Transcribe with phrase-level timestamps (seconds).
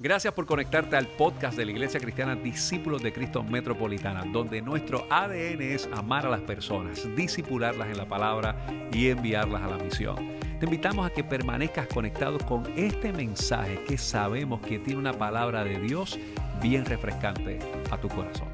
[0.00, 5.06] Gracias por conectarte al podcast de la Iglesia Cristiana Discípulos de Cristo Metropolitana, donde nuestro
[5.08, 8.56] ADN es amar a las personas, disipularlas en la palabra
[8.92, 10.16] y enviarlas a la misión.
[10.58, 15.62] Te invitamos a que permanezcas conectado con este mensaje que sabemos que tiene una palabra
[15.62, 16.18] de Dios
[16.60, 18.48] bien refrescante a tu corazón.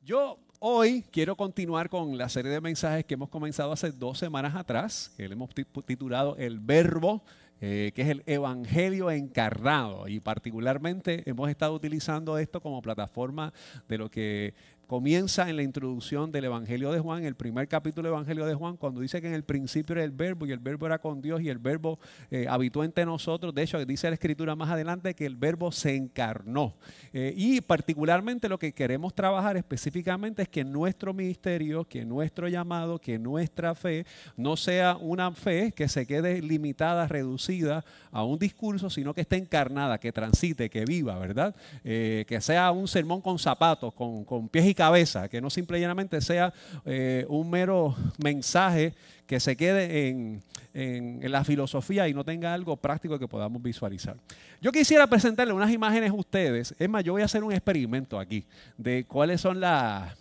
[0.00, 4.54] Yo hoy quiero continuar con la serie de mensajes que hemos comenzado hace dos semanas
[4.54, 5.50] atrás, que le hemos
[5.84, 7.24] titulado El Verbo
[7.60, 10.08] eh, que es el Evangelio encarnado.
[10.08, 13.52] Y particularmente hemos estado utilizando esto como plataforma
[13.88, 14.54] de lo que
[14.86, 18.76] comienza en la introducción del Evangelio de Juan, el primer capítulo del Evangelio de Juan,
[18.76, 21.40] cuando dice que en el principio era el verbo y el verbo era con Dios
[21.40, 21.98] y el verbo
[22.30, 23.54] eh, habitó entre nosotros.
[23.54, 26.74] De hecho, dice la escritura más adelante que el verbo se encarnó.
[27.12, 32.98] Eh, y particularmente lo que queremos trabajar específicamente es que nuestro ministerio, que nuestro llamado,
[32.98, 38.90] que nuestra fe no sea una fe que se quede limitada, reducida a un discurso,
[38.90, 41.54] sino que esté encarnada, que transite, que viva, ¿verdad?
[41.84, 46.20] Eh, que sea un sermón con zapatos, con, con pies y cabeza, que no simplemente
[46.20, 46.52] sea
[46.84, 48.94] eh, un mero mensaje
[49.26, 50.42] que se quede en,
[50.74, 54.16] la filosofía y no tenga algo práctico que podamos visualizar.
[54.60, 56.74] Yo quisiera presentarle unas imágenes a ustedes.
[56.78, 58.44] Es más, yo voy a hacer un experimento aquí
[58.76, 60.16] de cuáles son las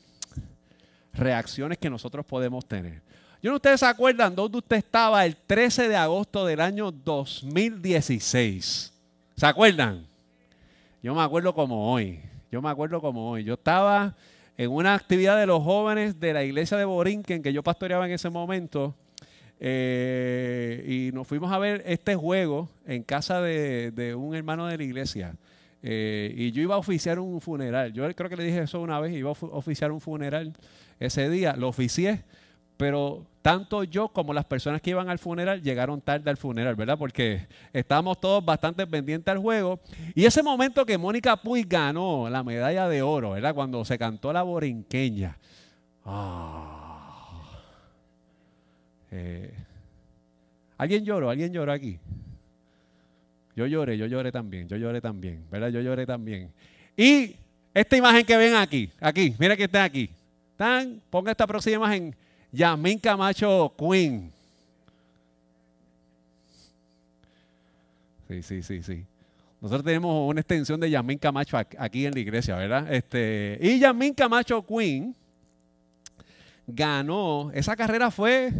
[1.12, 3.02] reacciones que nosotros podemos tener.
[3.42, 8.94] Yo no ustedes se acuerdan dónde usted estaba el 13 de agosto del año 2016.
[9.36, 10.06] ¿Se acuerdan?
[11.02, 12.22] Yo me acuerdo como hoy.
[12.52, 13.44] Yo me acuerdo como hoy.
[13.44, 14.16] Yo estaba
[14.58, 18.12] en una actividad de los jóvenes de la iglesia de Borinquen que yo pastoreaba en
[18.14, 18.96] ese momento.
[19.60, 24.84] Eh, y nos fuimos a ver este juego en casa de, un hermano de la
[24.84, 25.36] iglesia.
[25.82, 27.94] Eh, y yo iba a oficiar un funeral.
[27.94, 30.54] Yo creo que le dije eso una vez, iba a oficiar un funeral
[31.00, 31.56] ese día.
[31.56, 32.24] Lo oficié,
[32.78, 36.98] pero tanto yo como las personas que iban al funeral llegaron tarde al funeral, ¿verdad?
[36.98, 39.80] Porque estábamos todos bastante pendientes al juego.
[40.16, 43.54] Y ese momento que Mónica Puig ganó la medalla de oro, ¿verdad?
[43.54, 45.38] Cuando se cantó la borinqueña.
[49.12, 49.54] Eh,
[50.78, 51.30] ¿Alguien lloró?
[51.30, 52.00] ¿Alguien lloró aquí?
[53.56, 55.70] Yo lloré, yo lloré también, yo lloré también, ¿verdad?
[55.70, 56.50] Yo lloré también.
[56.98, 57.36] Y
[57.74, 60.10] esta imagen que ven aquí, aquí, mira que está aquí.
[60.56, 62.16] Tan, ponga esta próxima imagen
[62.54, 64.32] Yamín Camacho Queen.
[68.28, 69.06] Sí, sí, sí, sí.
[69.60, 72.94] Nosotros tenemos una extensión de Yamín Camacho aquí en la iglesia, ¿verdad?
[72.94, 75.16] Este, y Yamín Camacho Queen
[76.68, 78.52] ganó, esa carrera fue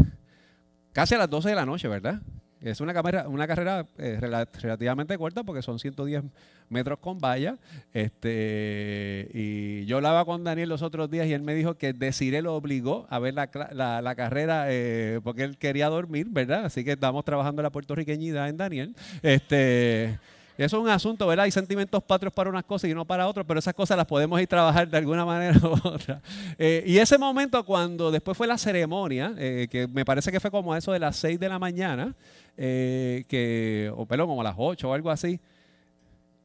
[0.92, 2.20] casi a las 12 de la noche, ¿verdad?
[2.64, 6.24] Es una, carrera, una carrera eh, relativamente corta porque son 110
[6.70, 7.58] metros con valla.
[7.94, 12.42] Este, y yo hablaba con Daniel los otros días y él me dijo que Desiree
[12.42, 16.64] lo obligó a ver la, carrera eh, porque él quería dormir, ¿verdad?
[16.64, 18.96] Así que estamos trabajando la puertorriqueñidad en Daniel.
[19.22, 20.18] Este,
[20.58, 21.46] eso es un asunto, ¿verdad?
[21.46, 24.40] Hay sentimientos patrios para unas cosas y no para otras, pero esas cosas las podemos
[24.40, 26.22] ir trabajar de alguna manera u otra.
[26.60, 30.52] Eh, y ese momento cuando después fue la ceremonia, eh, que me parece que fue
[30.52, 32.14] como eso de las 6 de la mañana,
[32.58, 35.40] eh, que, o perdón, como a las 8 o algo así,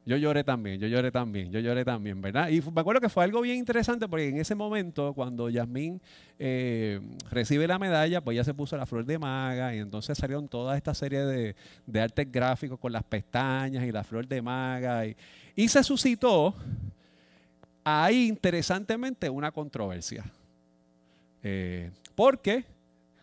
[0.09, 2.49] yo lloré también, yo lloré también, yo lloré también, ¿verdad?
[2.49, 6.01] Y me acuerdo que fue algo bien interesante porque en ese momento, cuando Yasmín
[6.39, 6.99] eh,
[7.29, 10.75] recibe la medalla, pues ya se puso la flor de maga y entonces salieron toda
[10.77, 11.55] esta serie de,
[11.85, 15.05] de artes gráficos con las pestañas y la flor de maga.
[15.55, 16.55] Y, se suscitó
[17.83, 20.25] ahí, interesantemente, una controversia.
[21.43, 22.65] Eh, porque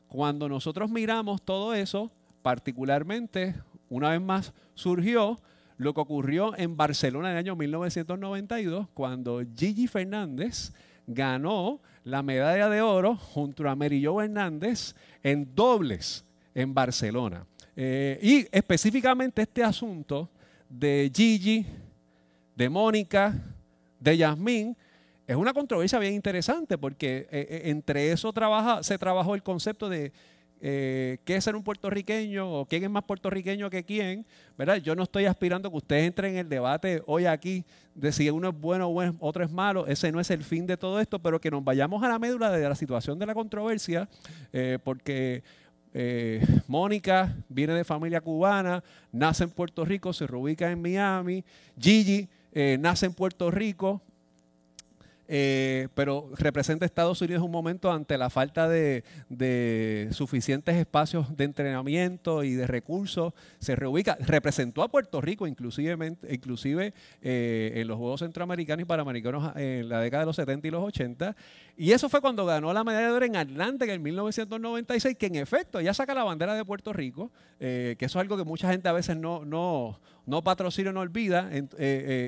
[0.07, 2.13] cuando nosotros miramos todo eso,
[2.47, 3.57] particularmente,
[3.89, 5.37] una vez más, surgió
[5.79, 10.73] lo que ocurrió en Barcelona en el año 1992, cuando Gigi Fernández
[11.09, 16.25] ganó la medalla de oro junto a Merillo Hernández en dobles
[16.55, 17.45] en Barcelona.
[17.75, 20.31] Eh, y específicamente este asunto
[20.69, 21.67] de Gigi,
[22.55, 23.43] de Mónica,
[23.99, 24.77] de Yasmín,
[25.27, 28.33] es una controversia bien interesante porque eh, eh, entre eso
[28.83, 30.13] se trabajó el concepto de
[30.61, 34.25] eh, qué es ser un puertorriqueño o quién es más puertorriqueño que quién,
[34.57, 34.77] ¿verdad?
[34.77, 37.65] Yo no estoy aspirando que ustedes entren en el debate hoy aquí
[37.95, 40.77] de si uno es bueno o otro es malo, ese no es el fin de
[40.77, 44.09] todo esto, pero que nos vayamos a la médula de la situación de la controversia,
[44.53, 45.43] eh, porque
[45.93, 48.83] eh, Mónica viene de familia cubana,
[49.13, 51.45] nace en Puerto Rico, se reubica en Miami,
[51.79, 52.29] Gigi
[52.79, 54.01] nace en Puerto Rico,
[55.29, 59.03] eh, pero representa a Estados Unidos un momento ante la falta de,
[60.13, 65.97] suficientes espacios de entrenamiento y de recursos, se reubica, representó a Puerto Rico inclusive,
[67.23, 70.85] eh, en los Juegos Centroamericanos y Panamericanos en la década de los 70 y los
[70.85, 71.35] 80,
[71.77, 75.27] y eso fue cuando ganó la medalla de oro en Atlanta en el 1996, que
[75.27, 78.45] en efecto ya saca la bandera de Puerto Rico, eh, que eso es algo que
[78.45, 81.51] mucha gente a veces no, no, no patrocina no olvida,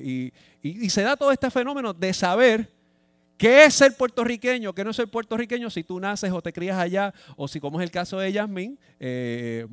[0.02, 2.78] y, y se da todo este fenómeno de saber
[3.38, 4.74] ¿Qué es ser puertorriqueño?
[4.74, 7.14] ¿Qué no es ser puertorriqueño si tú naces o te crías allá?
[7.36, 9.64] O si, como es el caso de Yasmín, eh,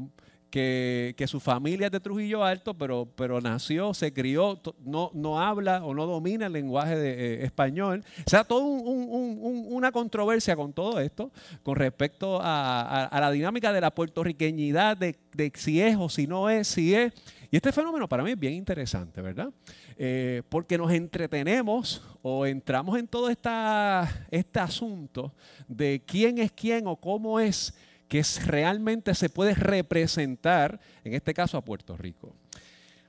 [0.52, 5.96] que, su familia es de Trujillo Alto, pero, pero nació, se crió, no, habla o
[5.96, 8.06] no domina el lenguaje de, eh, español.
[8.26, 11.32] O sea, toda una controversia con todo esto,
[11.64, 16.52] con respecto a, la dinámica de la puertorriqueñidad, de, de si es o si no
[16.52, 17.14] es, si es.
[17.52, 19.50] Y este fenómeno para mí es bien interesante, ¿verdad?
[19.98, 25.34] Eh, porque nos entretenemos o entramos en todo esta, este asunto
[25.70, 27.74] de quién es quién o cómo es
[28.10, 32.36] que realmente se puede representar, en este caso a Puerto Rico.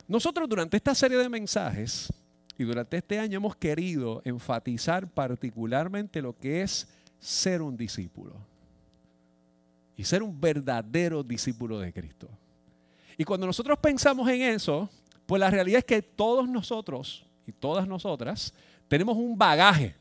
[0.07, 2.13] Nosotros durante esta serie de mensajes
[2.57, 8.35] y durante este año hemos querido enfatizar particularmente lo que es ser un discípulo
[9.97, 12.29] y ser un verdadero discípulo de Cristo.
[13.19, 14.89] Y cuando nosotros pensamos en eso,
[15.27, 18.55] pues la realidad es que todos nosotros y todas nosotras
[18.89, 19.95] tenemos un bagaje.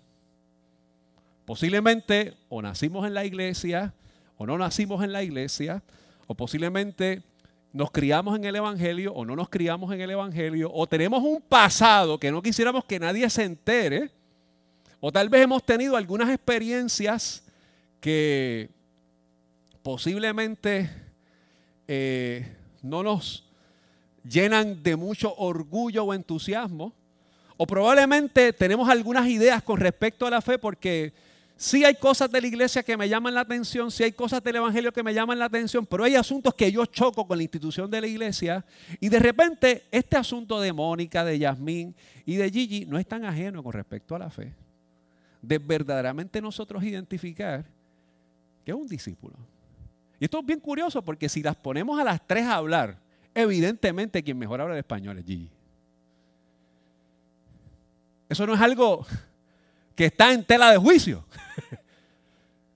[1.45, 3.94] Posiblemente o nacimos en la iglesia
[4.38, 5.81] o no nacimos en la iglesia,
[6.27, 7.24] o posiblemente
[7.72, 11.42] nos criamos en el Evangelio o no nos criamos en el Evangelio, o tenemos un
[11.42, 14.12] pasado que no quisiéramos que nadie se entere,
[15.00, 17.44] o tal vez hemos tenido algunas experiencias
[18.00, 18.69] que
[19.83, 20.89] posiblemente
[21.88, 23.45] eh, no nos
[24.30, 26.94] llenan de mucho orgullo o entusiasmo.
[27.57, 31.13] O probablemente tenemos algunas ideas con respecto a la fe porque
[31.56, 34.57] sí hay cosas de la iglesia que me llaman la atención, sí hay cosas del
[34.57, 37.89] evangelio que me llaman la atención, pero hay asuntos que yo choco con la institución
[37.89, 38.66] de la iglesia
[39.00, 41.95] y de repente este asunto de Mónica, de Yasmín
[42.25, 44.54] y de Gigi no es tan ajeno con respecto a la fe.
[45.42, 47.63] De verdaderamente nosotros identificar
[48.66, 49.36] que es un discípulo.
[50.19, 53.04] Y esto es bien curioso porque si las ponemos a las tres a hablar,
[53.35, 55.49] Evidentemente quien mejor habla el español es Gigi.
[58.29, 59.05] Eso no es algo
[59.93, 61.23] que está en tela de juicio.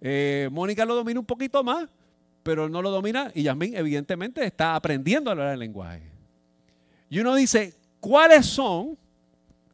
[0.02, 1.90] Eh, Mónica lo domina un poquito más,
[2.42, 6.10] pero no lo domina y Yasmín evidentemente está aprendiendo a hablar el lenguaje.
[7.10, 8.98] Y uno dice, ¿cuáles son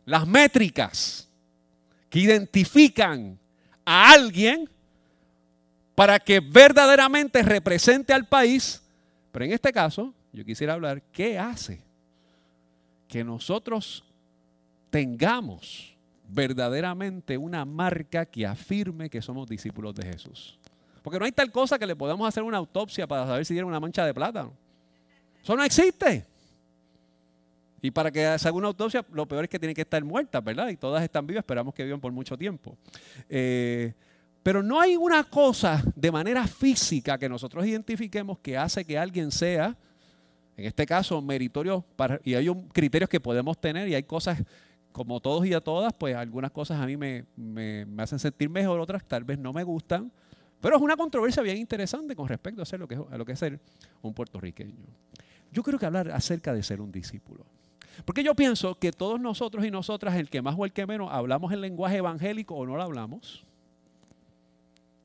[0.03, 1.29] las métricas
[2.09, 3.37] que identifican
[3.85, 4.67] a alguien
[5.93, 8.81] para que verdaderamente represente al país?
[9.31, 11.81] Pero en este caso, yo quisiera hablar, ¿qué hace
[13.07, 14.03] que nosotros
[14.89, 15.95] tengamos
[16.27, 20.59] verdaderamente una marca que afirme que somos discípulos de Jesús?
[21.01, 23.67] Porque no hay tal cosa que le podamos hacer una autopsia para saber si tiene
[23.67, 24.53] una mancha de plátano.
[25.41, 26.25] Eso no existe.
[27.81, 30.43] Y para que se haga una autopsia, lo peor es que tienen que estar muertas,
[30.43, 30.69] ¿verdad?
[30.69, 32.75] Y todas están vivas, esperamos que vivan por mucho tiempo.
[33.29, 33.93] Eh,
[34.41, 39.31] pero no hay una cosa de manera física que nosotros identifiquemos que hace que alguien
[39.31, 39.77] sea
[40.57, 41.85] en este caso, meritorio,
[42.23, 44.41] y hay criterios que podemos tener y hay cosas,
[44.91, 47.25] como todos y a todas, pues algunas cosas a mí me,
[47.97, 50.11] hacen sentir mejor, otras tal vez no me gustan,
[50.61, 53.39] pero es una controversia bien interesante con respecto a, lo que, a lo que es
[53.39, 53.59] ser
[54.01, 54.85] un puertorriqueño.
[55.51, 57.45] Yo quiero que hablar acerca de ser un discípulo.
[58.03, 61.09] Porque yo pienso que todos nosotros y nosotras, el que más o el que menos,
[61.11, 63.45] hablamos el lenguaje evangélico o no lo hablamos.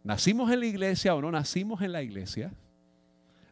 [0.03, 2.53] Nacimos en la iglesia o no nacimos en la iglesia.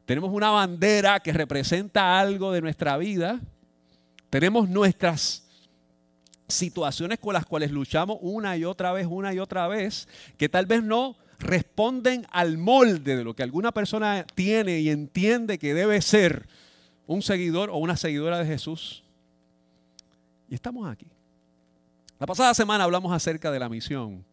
[0.09, 3.43] Tenemos una bandera que representa algo de nuestra vida.
[4.31, 5.47] Tenemos nuestras
[6.47, 10.65] situaciones con las cuales luchamos una y otra vez, una y otra vez, que tal
[10.65, 16.01] vez no responden al molde de lo que alguna persona tiene y entiende que debe
[16.01, 16.49] ser
[17.07, 19.05] un seguidor o una seguidora de Jesús.
[20.49, 21.09] Y estamos aquí.
[22.19, 24.25] La pasada semana hablamos acerca de la misión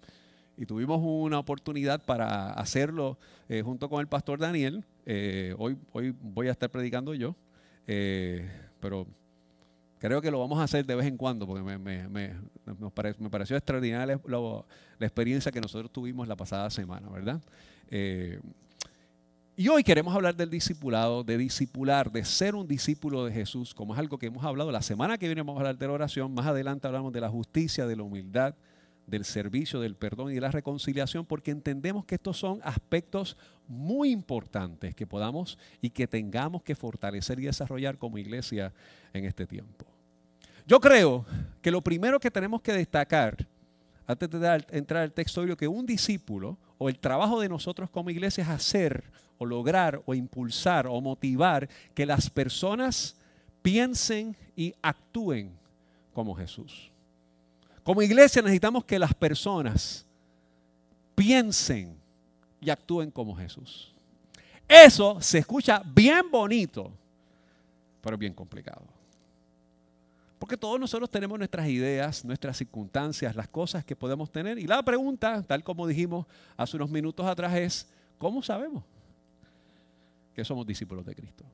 [0.55, 3.17] y tuvimos una oportunidad para hacerlo
[3.49, 4.85] eh, junto con el pastor Daniel.
[5.05, 5.77] Eh, hoy,
[6.21, 7.35] voy a estar predicando yo,
[7.85, 9.07] eh, pero
[9.99, 14.65] creo que lo vamos a hacer de vez en cuando porque me, pareció extraordinaria la,
[14.99, 17.41] experiencia que nosotros tuvimos la pasada semana, ¿verdad?
[19.57, 23.93] y hoy queremos hablar del discipulado, de discipular, de ser un discípulo de Jesús, como
[23.93, 24.71] es algo que hemos hablado.
[24.71, 27.29] La semana que viene vamos a hablar de la oración, más adelante hablamos de la
[27.29, 28.55] justicia, de la humildad,
[29.07, 34.11] del servicio, del perdón y de la reconciliación, porque entendemos que estos son aspectos muy
[34.11, 38.73] importantes que podamos y que tengamos que fortalecer y desarrollar como iglesia
[39.13, 39.85] en este tiempo.
[40.67, 41.25] Yo creo
[41.61, 43.47] que lo primero que tenemos que destacar
[44.07, 48.09] antes de entrar al texto bíblico, que un discípulo o el trabajo de nosotros como
[48.09, 49.03] iglesia es hacer
[49.37, 53.17] o lograr o impulsar o motivar que las personas
[53.61, 55.57] piensen y actúen
[56.13, 56.91] como Jesús.
[57.85, 60.03] Como iglesia necesitamos que las personas
[61.13, 61.95] piensen
[62.59, 63.93] y actúen como Jesús.
[64.67, 66.91] Eso se escucha bien bonito,
[68.01, 68.81] pero bien complicado.
[70.39, 74.57] Porque todos nosotros tenemos nuestras ideas, nuestras circunstancias, las cosas que podemos tener.
[74.57, 76.25] Y la pregunta, tal como dijimos
[76.57, 77.87] hace unos minutos atrás, es,
[78.17, 78.83] ¿cómo sabemos
[80.33, 81.45] que somos discípulos de Cristo?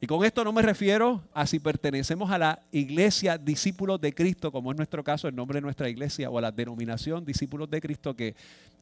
[0.00, 4.52] Y con esto no me refiero a si pertenecemos a la iglesia discípulos de Cristo,
[4.52, 7.80] como es nuestro caso, el nombre de nuestra iglesia, o a la denominación discípulos de
[7.80, 8.36] Cristo, que,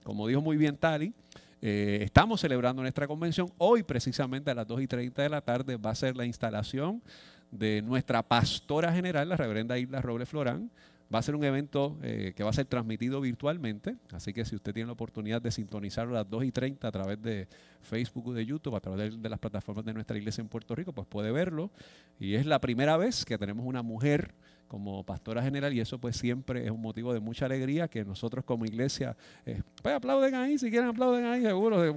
[0.05, 1.15] como dijo muy bien Tali,
[1.63, 3.51] eh, estamos celebrando nuestra convención.
[3.57, 7.03] Hoy, precisamente a las 2 y 30 de la tarde, va a ser la instalación
[7.51, 10.71] de nuestra pastora general, la reverenda Isla Robles Florán.
[11.15, 14.57] Va a ser un evento eh, que va a ser transmitido virtualmente, así que si
[14.57, 17.47] usted tiene la oportunidad de sintonizarlo a las 2 y 30 a través de
[17.81, 20.93] Facebook o de YouTube, a través de, las plataformas de nuestra iglesia en Puerto Rico,
[20.93, 21.71] pues puede verlo.
[22.19, 24.35] Y es la primera vez que tenemos una mujer
[24.67, 28.45] como pastora general y eso pues siempre es un motivo de mucha alegría que nosotros
[28.45, 31.85] como iglesia, eh, pues aplauden ahí, si quieren aplauden ahí, seguro.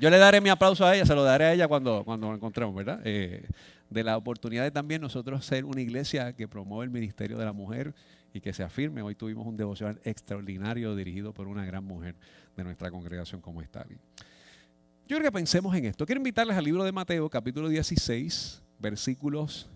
[0.00, 2.36] Yo le daré mi aplauso a ella, se lo daré a ella cuando, cuando nos
[2.36, 3.00] encontremos, ¿verdad?
[3.04, 3.46] Eh,
[3.90, 7.52] de la oportunidad de también nosotros ser una iglesia que promueve el ministerio de la
[7.52, 7.94] mujer
[8.32, 9.02] y que se afirme.
[9.02, 12.16] Hoy tuvimos un devocional extraordinario dirigido por una gran mujer
[12.56, 13.86] de nuestra congregación como está.
[13.88, 16.06] Yo creo que pensemos en esto.
[16.06, 19.68] Quiero invitarles al libro de Mateo, capítulo 16, versículos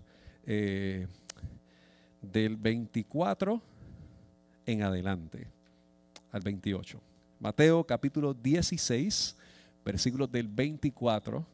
[0.45, 1.07] eh,
[2.21, 3.61] del 24
[4.65, 5.47] en adelante
[6.31, 7.01] al 28.
[7.39, 9.37] Mateo capítulo 16,
[9.85, 11.45] versículos del 24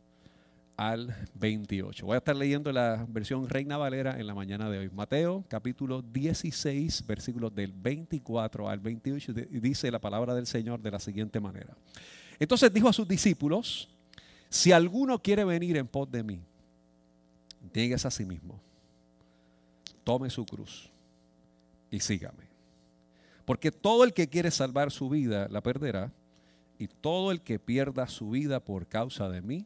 [0.78, 2.06] al 28.
[2.06, 4.90] Voy a estar leyendo la versión Reina Valera en la mañana de hoy.
[4.90, 11.00] Mateo capítulo 16, versículos del 24 al 28, dice la palabra del Señor de la
[11.00, 11.76] siguiente manera.
[12.40, 13.90] Entonces dijo a sus discípulos,
[14.50, 16.42] si alguno quiere venir en pos de mí,
[17.74, 18.60] niegues a sí mismo,
[20.04, 20.90] tome su cruz
[21.90, 22.46] y sígame.
[23.46, 26.12] Porque todo el que quiere salvar su vida la perderá
[26.78, 29.66] y todo el que pierda su vida por causa de mí,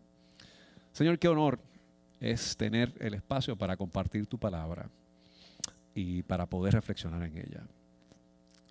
[0.93, 1.57] Señor, qué honor
[2.19, 4.89] es tener el espacio para compartir tu palabra
[5.95, 7.63] y para poder reflexionar en ella.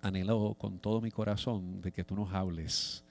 [0.01, 3.03] Anhelo con todo mi corazón de que tú nos hables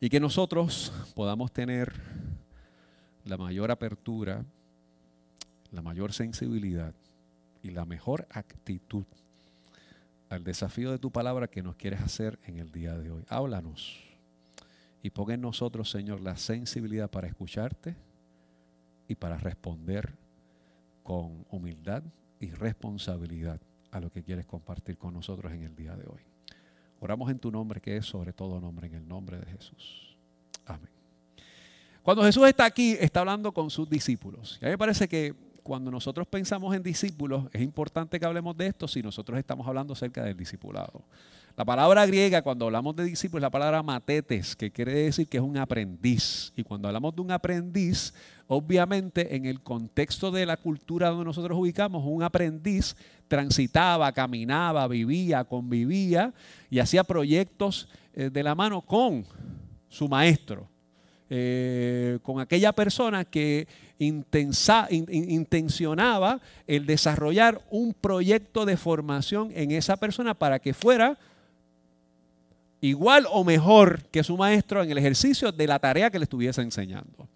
[0.00, 1.92] y que nosotros podamos tener
[3.24, 4.42] la mayor apertura,
[5.70, 6.94] la mayor sensibilidad
[7.62, 9.04] y la mejor actitud
[10.30, 13.22] al desafío de tu palabra que nos quieres hacer en el día de hoy.
[13.28, 14.02] Háblanos
[15.02, 17.94] y pon en nosotros, Señor, la sensibilidad para escucharte
[19.08, 20.14] y para responder
[21.02, 22.02] con humildad
[22.40, 23.60] y responsabilidad
[23.90, 26.20] a lo que quieres compartir con nosotros en el día de hoy.
[27.00, 30.16] Oramos en tu nombre, que es sobre todo nombre, en el nombre de Jesús.
[30.64, 30.90] Amén.
[32.02, 34.58] Cuando Jesús está aquí, está hablando con sus discípulos.
[34.60, 35.34] Y a mí me parece que
[35.66, 39.94] cuando nosotros pensamos en discípulos, es importante que hablemos de esto si nosotros estamos hablando
[39.94, 41.02] acerca del discipulado.
[41.56, 45.38] La palabra griega, cuando hablamos de discípulos, es la palabra matetes, que quiere decir que
[45.38, 46.52] es un aprendiz.
[46.54, 48.14] Y cuando hablamos de un aprendiz,
[48.46, 52.94] obviamente en el contexto de la cultura donde nosotros ubicamos, un aprendiz
[53.26, 56.32] transitaba, caminaba, vivía, convivía
[56.70, 59.24] y hacía proyectos eh, de la mano con
[59.88, 60.68] su maestro.
[61.28, 63.66] Eh, con aquella persona que
[63.98, 71.18] intencionaba el desarrollar un proyecto de formación en esa persona para que fuera
[72.80, 76.62] igual o mejor que su maestro en el ejercicio de la tarea que le estuviese
[76.62, 77.28] enseñando.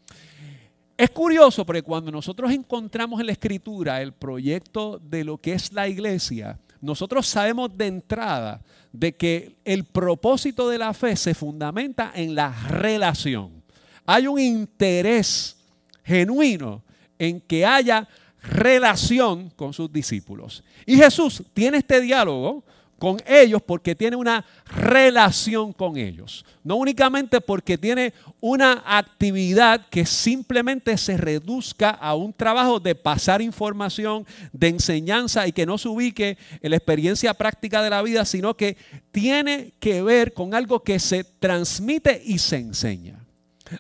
[0.97, 5.73] Es curioso porque cuando nosotros encontramos en la escritura el proyecto de lo que es
[5.73, 12.13] la iglesia, nosotros sabemos de entrada de que el propósito de la fe se fundamenta
[12.15, 13.60] en la relación.
[14.07, 15.57] Hay un interés
[16.05, 16.83] genuino
[17.19, 18.09] en que haya
[18.43, 20.65] relación con sus discípulos.
[20.87, 22.65] Y Jesús tiene este diálogo
[23.01, 26.45] con ellos porque tiene una relación con ellos.
[26.63, 33.41] No únicamente porque tiene una actividad que simplemente se reduzca a un trabajo de pasar
[33.41, 38.27] información, de enseñanza y que no se ubique en la experiencia práctica de la vida,
[38.27, 38.77] sino que
[39.13, 43.20] tiene que ver con algo que se transmite y se enseña.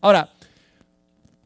[0.00, 0.30] Ahora,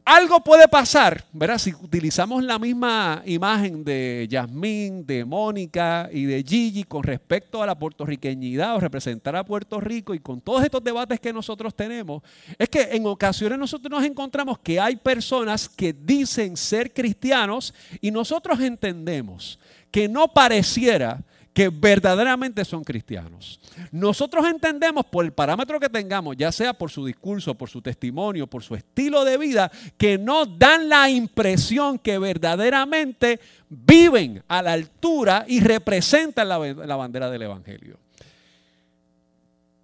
[0.05, 1.57] algo puede pasar, ¿verdad?
[1.57, 7.65] Si utilizamos la misma imagen de Yasmín, de Mónica y de Gigi con respecto a
[7.65, 12.21] la puertorriqueñidad o representar a Puerto Rico y con todos estos debates que nosotros tenemos,
[12.59, 18.11] es que en ocasiones nosotros nos encontramos que hay personas que dicen ser cristianos y
[18.11, 19.57] nosotros entendemos
[19.89, 21.19] que no pareciera
[21.55, 23.61] que verdaderamente son cristianos.
[23.89, 28.45] Nosotros entendemos por el parámetro que tengamos, ya sea por su discurso, por su testimonio,
[28.45, 34.73] por su estilo de vida, que no dan la impresión que verdaderamente viven a la
[34.73, 37.97] altura y representan la, la bandera del Evangelio.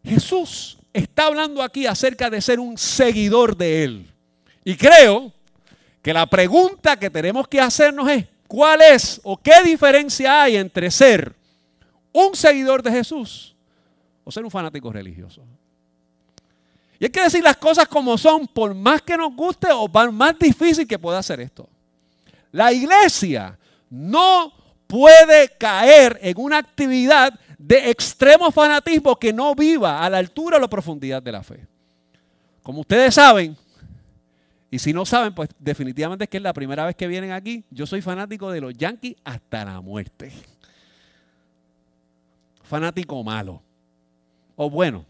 [0.04, 4.08] Jesús está hablando aquí acerca de ser un seguidor de Él.
[4.66, 5.32] Y creo
[6.02, 10.92] que la pregunta que tenemos que hacernos es, ¿cuál es o qué diferencia hay entre
[10.92, 11.40] ser
[12.12, 13.56] un seguidor de Jesús
[14.24, 15.44] o ser un fanático religioso.
[17.00, 20.12] Y hay que decir las cosas como son, por más que nos guste o por
[20.12, 21.68] más difícil que pueda hacer esto.
[22.52, 23.58] La iglesia
[23.90, 24.54] no
[24.86, 30.60] puede caer en una actividad de extremo fanatismo que no viva a la altura o
[30.60, 31.66] la profundidad de la fe.
[32.62, 33.58] Como ustedes saben,
[34.70, 37.64] y si no saben, pues definitivamente es que es la primera vez que vienen aquí.
[37.72, 40.32] Yo soy fanático de los Yankees hasta la muerte
[42.72, 43.62] fanático malo.
[44.56, 45.06] O bueno.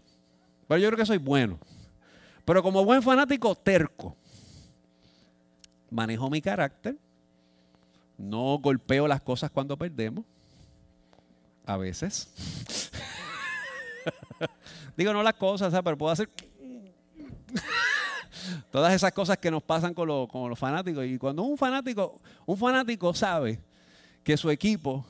[0.67, 1.59] Pero yo creo que soy bueno.
[2.43, 4.15] Pero como buen fanático, terco.
[5.91, 6.97] Manejo mi carácter.
[8.17, 10.25] No golpeo las cosas cuando perdemos.
[11.63, 12.33] A veces.
[14.97, 16.31] Digo, no las cosas, pero puedo hacer
[18.71, 21.05] todas esas cosas que nos pasan con, con, los fanáticos.
[21.05, 23.59] Y cuando un fanático, un fanático sabe
[24.23, 25.05] que su equipo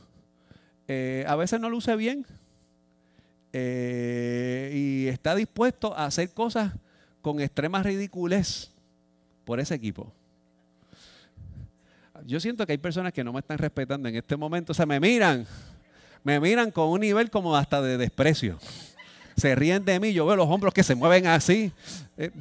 [0.89, 2.25] eh, a veces no luce bien,
[3.53, 6.73] eh, y está dispuesto a hacer cosas
[7.21, 8.71] con extremas ridiculez
[9.45, 10.11] por ese equipo.
[12.25, 14.85] Yo siento que hay personas que no me están respetando en este momento, o sea,
[14.85, 15.45] me miran,
[16.23, 18.59] me miran con un nivel como hasta de desprecio.
[19.35, 21.71] Se ríen de mí, yo veo los hombros que se mueven así.
[22.17, 22.31] Eh,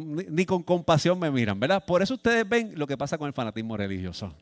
[0.00, 1.84] ni con compasión me miran, ¿verdad?
[1.84, 4.34] Por eso ustedes ven lo que pasa con el fanatismo religioso.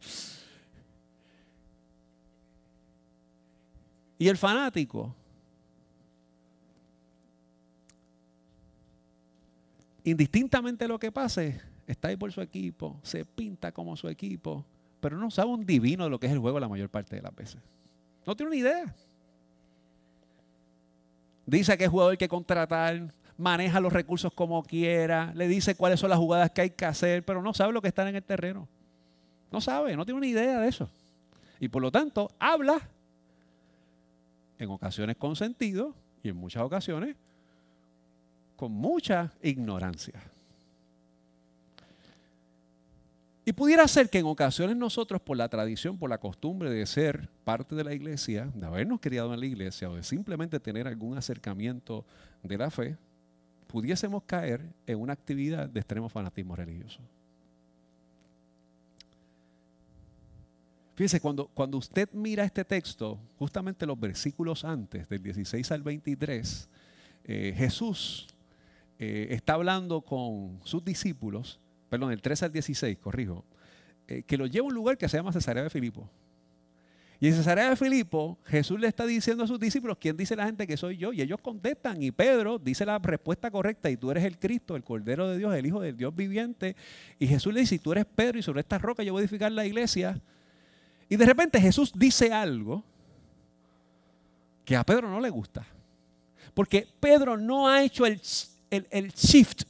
[4.18, 5.14] Y el fanático
[10.04, 14.64] indistintamente lo que pase, está ahí por su equipo, se pinta como su equipo,
[15.00, 17.22] pero no sabe un divino de lo que es el juego la mayor parte de
[17.22, 17.60] las veces.
[18.26, 18.94] No tiene una idea.
[21.46, 26.10] Dice qué jugador hay que contratar, maneja los recursos como quiera, le dice cuáles son
[26.10, 28.68] las jugadas que hay que hacer, pero no sabe lo que está en el terreno.
[29.50, 30.88] No sabe, no tiene una idea de eso.
[31.58, 32.80] Y por lo tanto, habla
[34.58, 37.16] en ocasiones con sentido y en muchas ocasiones
[38.60, 40.20] con mucha ignorancia.
[43.42, 47.30] Y pudiera ser que en ocasiones nosotros, por la tradición, por la costumbre de ser
[47.42, 51.16] parte de la iglesia, de habernos criado en la iglesia o de simplemente tener algún
[51.16, 52.04] acercamiento
[52.42, 52.98] de la fe,
[53.66, 57.00] pudiésemos caer en una actividad de extremo fanatismo religioso.
[60.96, 66.68] Fíjese, cuando, cuando usted mira este texto, justamente los versículos antes, del 16 al 23,
[67.24, 68.26] eh, Jesús
[69.02, 71.58] eh, está hablando con sus discípulos,
[71.88, 73.46] perdón, el 13 al 16, corrijo,
[74.06, 76.06] eh, que lo lleva a un lugar que se llama Cesarea de Filipo.
[77.18, 80.44] Y en Cesarea de Filipo, Jesús le está diciendo a sus discípulos, ¿quién dice la
[80.44, 81.14] gente que soy yo?
[81.14, 84.84] Y ellos contestan, y Pedro dice la respuesta correcta, y tú eres el Cristo, el
[84.84, 86.76] Cordero de Dios, el Hijo del Dios viviente.
[87.18, 89.50] Y Jesús le dice, tú eres Pedro, y sobre esta roca yo voy a edificar
[89.50, 90.20] la iglesia.
[91.08, 92.84] Y de repente Jesús dice algo
[94.62, 95.66] que a Pedro no le gusta.
[96.52, 98.20] Porque Pedro no ha hecho el
[98.70, 99.62] el, shift,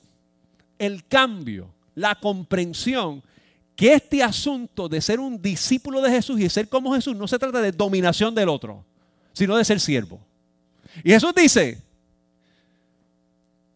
[0.79, 3.23] el cambio, la comprensión
[3.75, 7.39] que este asunto de ser un discípulo de Jesús y ser como Jesús no se
[7.39, 8.85] trata de dominación del otro,
[9.33, 10.21] sino de ser siervo.
[11.03, 11.79] Y Jesús dice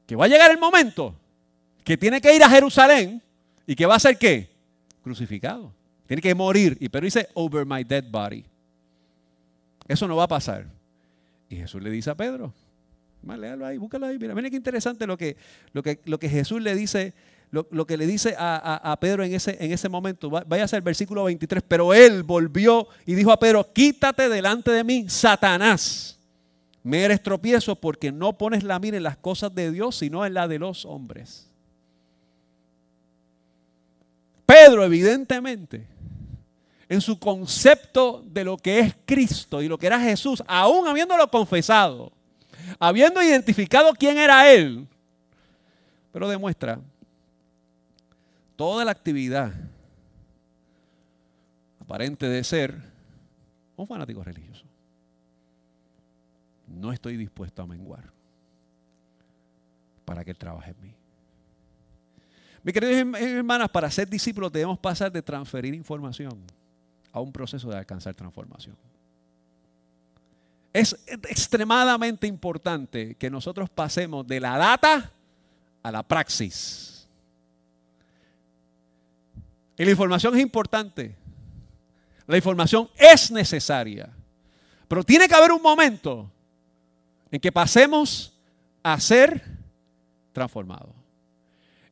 [0.07, 1.15] que va a llegar el momento
[1.83, 3.23] que tiene que ir a Jerusalén
[3.67, 4.51] y que va a ser qué?
[5.03, 5.73] Crucificado.
[6.07, 6.77] Tiene que morir.
[6.81, 8.45] Y pero dice, over my dead body.
[9.89, 10.67] Eso no va a pasar.
[11.49, 12.53] Y Jesús le dice a Pedro,
[13.27, 14.19] léalo ahí, búscalo ahí.
[14.19, 15.37] Mira, mira qué interesante lo que,
[15.73, 17.15] lo que, lo que Jesús le dice,
[17.51, 20.31] lo, que le dice a, Pedro en ese, en ese momento.
[20.31, 21.63] Vaya a el versículo 23.
[21.67, 26.19] Pero él volvió y dijo a Pedro, quítate delante de mí, Satanás.
[26.83, 30.35] me eres tropiezo porque no pones la mira en las cosas de Dios, sino en
[30.35, 31.49] la de los hombres.
[34.47, 35.87] Pedro, evidentemente,
[36.89, 41.29] en su concepto de lo que es Cristo y lo que era Jesús, aún habiéndolo
[41.29, 42.13] confesado,
[42.79, 44.87] habiendo identificado quién era Él,
[46.13, 46.81] pero demuestra
[48.57, 49.53] toda la actividad
[51.81, 52.81] aparente de ser
[53.77, 54.65] un fanático religioso
[56.67, 58.05] no estoy dispuesto a menguar
[60.05, 60.95] para que Él trabaje en mí.
[62.63, 66.41] Mis queridos hermanas, para ser discípulos debemos pasar de transferir información
[67.13, 68.77] a un proceso de alcanzar transformación.
[70.75, 75.13] Es extremadamente importante que nosotros pasemos de la data
[75.85, 77.07] a la praxis.
[79.79, 81.15] Y la información es importante.
[82.27, 84.11] La información es necesaria.
[84.89, 86.29] Pero tiene que haber un momento
[87.31, 88.37] en que pasemos
[88.83, 89.43] a ser
[90.33, 90.91] transformados.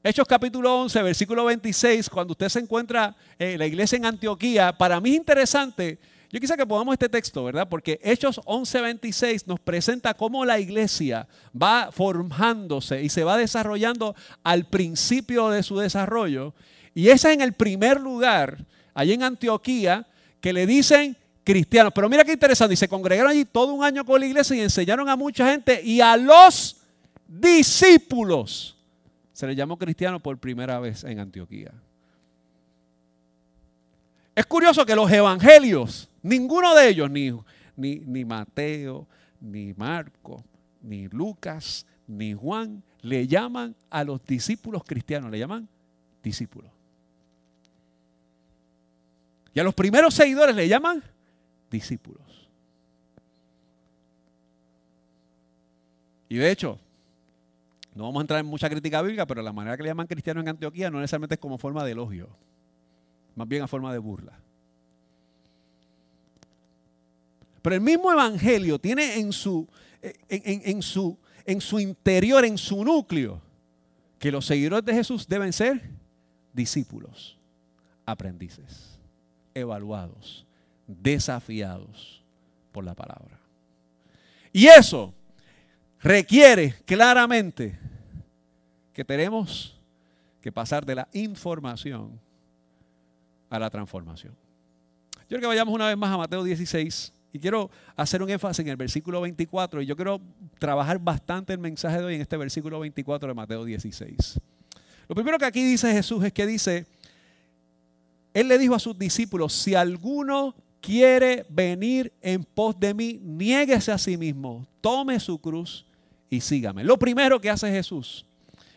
[0.02, 5.00] Hechos capítulo 11, versículo 26, cuando usted se encuentra en la iglesia en Antioquía, para
[5.00, 6.00] mí es interesante,
[6.32, 7.68] yo quisiera que pongamos este texto, ¿verdad?
[7.68, 14.16] Porque Hechos 11, 26 nos presenta cómo la iglesia va formándose y se va desarrollando
[14.42, 16.54] al principio de su desarrollo.
[16.94, 18.64] Y ese es en el primer lugar,
[18.94, 20.06] allí en Antioquía,
[20.40, 21.92] que le dicen cristianos.
[21.94, 24.60] Pero mira qué interesante, y se congregaron allí todo un año con la iglesia y
[24.60, 26.78] enseñaron a mucha gente y a los
[27.28, 28.74] discípulos.
[29.34, 31.72] Se les llamó cristiano por primera vez en Antioquía.
[34.34, 37.30] Es curioso que los evangelios, ninguno de ellos, ni,
[37.76, 39.06] ni, ni Mateo,
[39.40, 40.44] ni Marco,
[40.82, 45.68] ni Lucas, ni Juan, le llaman a los discípulos cristianos, le llaman
[46.22, 46.70] discípulos.
[49.54, 51.02] Y a los primeros seguidores le llaman
[51.70, 52.48] discípulos.
[56.28, 56.78] Y de hecho,
[57.94, 60.40] no vamos a entrar en mucha crítica bíblica, pero la manera que le llaman cristiano
[60.40, 62.30] en Antioquía no necesariamente es como forma de elogio,
[63.34, 64.38] más bien a forma de burla.
[67.62, 69.68] Pero el mismo evangelio tiene en su,
[70.28, 73.40] en, su, en su interior, en su núcleo,
[74.18, 75.80] que los seguidores de Jesús deben ser
[76.52, 77.38] discípulos,
[78.04, 78.98] aprendices,
[79.54, 80.44] evaluados,
[80.86, 82.22] desafiados
[82.72, 83.38] por la palabra.
[84.52, 85.14] Y eso
[86.00, 87.78] requiere claramente
[88.92, 89.80] que tenemos
[90.40, 92.20] que pasar de la información
[93.48, 94.34] a la transformación.
[95.14, 98.60] Yo quiero que vayamos una vez más a Mateo 16 y quiero hacer un énfasis
[98.60, 100.20] en el versículo 24 y yo quiero
[100.58, 104.38] trabajar bastante el mensaje de hoy en este versículo 24 de Mateo 16.
[105.08, 106.86] Lo primero que aquí dice Jesús es que dice,
[108.34, 113.92] Él le dijo a sus discípulos, si alguno quiere venir en pos de mí, niéguese
[113.92, 115.86] a sí mismo, tome su cruz
[116.28, 116.84] y sígame.
[116.84, 118.26] Lo primero que hace Jesús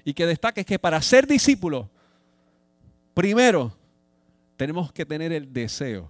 [0.06, 1.90] y que destaca es que para ser discípulo,
[3.14, 3.76] primero
[4.56, 6.10] tenemos que tener el deseo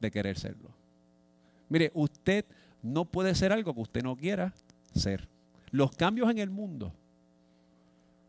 [0.00, 0.81] de querer serlo.
[1.72, 2.44] Mire, usted
[2.82, 4.52] no puede ser algo que usted no quiera
[4.94, 5.26] ser.
[5.70, 6.92] Los cambios en el mundo,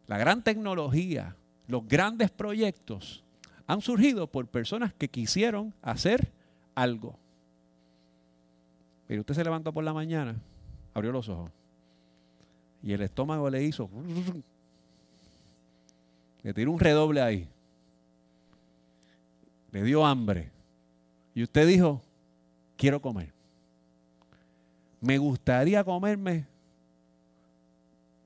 [0.08, 1.36] la gran tecnología,
[1.67, 3.21] los grandes proyectos
[3.67, 6.32] han surgido por personas que quisieron hacer
[6.73, 7.17] algo.
[9.08, 10.36] Pero usted se levantó por la mañana,
[10.93, 11.51] abrió los ojos
[12.82, 13.89] y el estómago le hizo,
[16.43, 17.45] le tiró un redoble ahí,
[19.73, 20.49] le dio hambre
[21.36, 22.01] y usted dijo,
[22.84, 23.30] quiero comer.
[25.00, 26.46] Me gustaría comerme.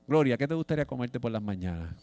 [0.07, 1.93] Gloria, ¿qué te gustaría comerte por las mañanas?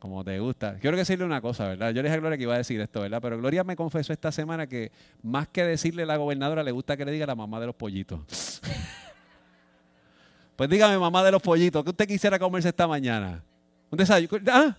[0.00, 0.76] como te gusta.
[0.80, 1.90] Quiero decirle una cosa, ¿verdad?
[1.90, 3.20] Yo le dije a Gloria que iba a decir esto, ¿verdad?
[3.20, 6.96] Pero Gloria me confesó esta semana que más que decirle a la gobernadora, le gusta
[6.96, 8.60] que le diga la mamá de los pollitos.
[10.56, 13.42] pues dígame, mamá de los pollitos, ¿qué usted quisiera comerse esta mañana?
[13.90, 14.40] ¿Un desayuno?
[14.50, 14.76] ¿Ah?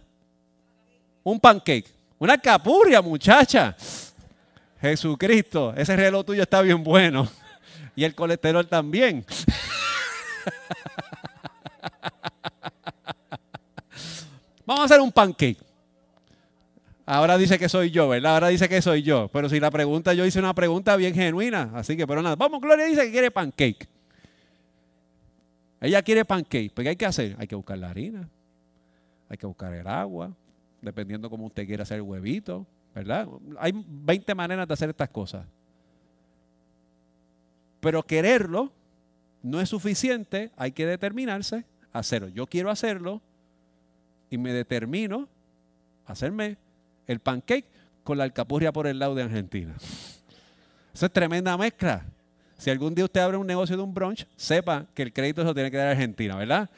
[1.24, 1.94] Un pancake.
[2.18, 3.76] Una capurria, muchacha.
[4.82, 7.28] Jesucristo, ese reloj tuyo está bien bueno.
[7.96, 9.26] Y el colesterol también.
[14.66, 15.58] Vamos a hacer un pancake.
[17.06, 18.36] Ahora dice que soy yo, ¿verdad?
[18.36, 19.30] Ahora dice que soy yo.
[19.34, 21.72] Pero si la pregunta, yo hice una pregunta bien genuina.
[21.74, 22.36] Así que, pero nada.
[22.36, 23.90] Vamos, Gloria dice que quiere pancake.
[25.82, 26.72] Ella quiere pancake.
[26.74, 27.36] ¿Pero qué hay que hacer?
[27.40, 28.30] Hay que buscar la harina.
[29.28, 30.32] Hay que buscar el agua.
[30.82, 32.66] Dependiendo cómo usted quiera hacer el huevito.
[33.00, 33.30] ¿Verdad?
[33.60, 35.46] Hay 20 maneras de hacer estas cosas.
[37.80, 38.74] Pero quererlo
[39.42, 40.52] no es suficiente.
[40.58, 42.28] Hay que determinarse a hacerlo.
[42.28, 43.22] Yo quiero hacerlo
[44.30, 45.30] y me determino
[46.06, 46.58] a hacerme
[47.08, 47.66] el pancake
[48.04, 49.76] con la alcapurria por el lado de Argentina.
[50.94, 52.06] Eso es tremenda mezcla.
[52.58, 55.48] Si algún día usted abre un negocio de un brunch, sepa que el crédito se
[55.48, 56.70] lo tiene que dar a Argentina, ¿verdad?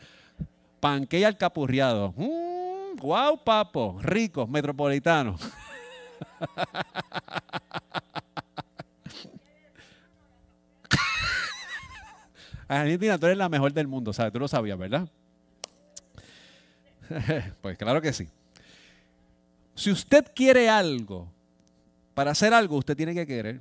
[0.80, 2.14] Panqueya al capurriado.
[2.16, 3.98] Mm, ¡Guau, papo!
[4.04, 5.42] Ricos, metropolitanos.
[12.68, 14.32] Argentina, tú eres la mejor del mundo, ¿sabes?
[14.32, 15.10] Tú lo sabías, ¿verdad?
[17.62, 18.30] pues claro que sí.
[19.76, 21.28] Si usted quiere algo,
[22.14, 23.60] para hacer algo usted tiene que querer.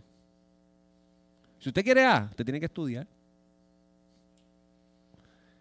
[1.58, 3.06] Si usted quiere A, usted tiene que estudiar.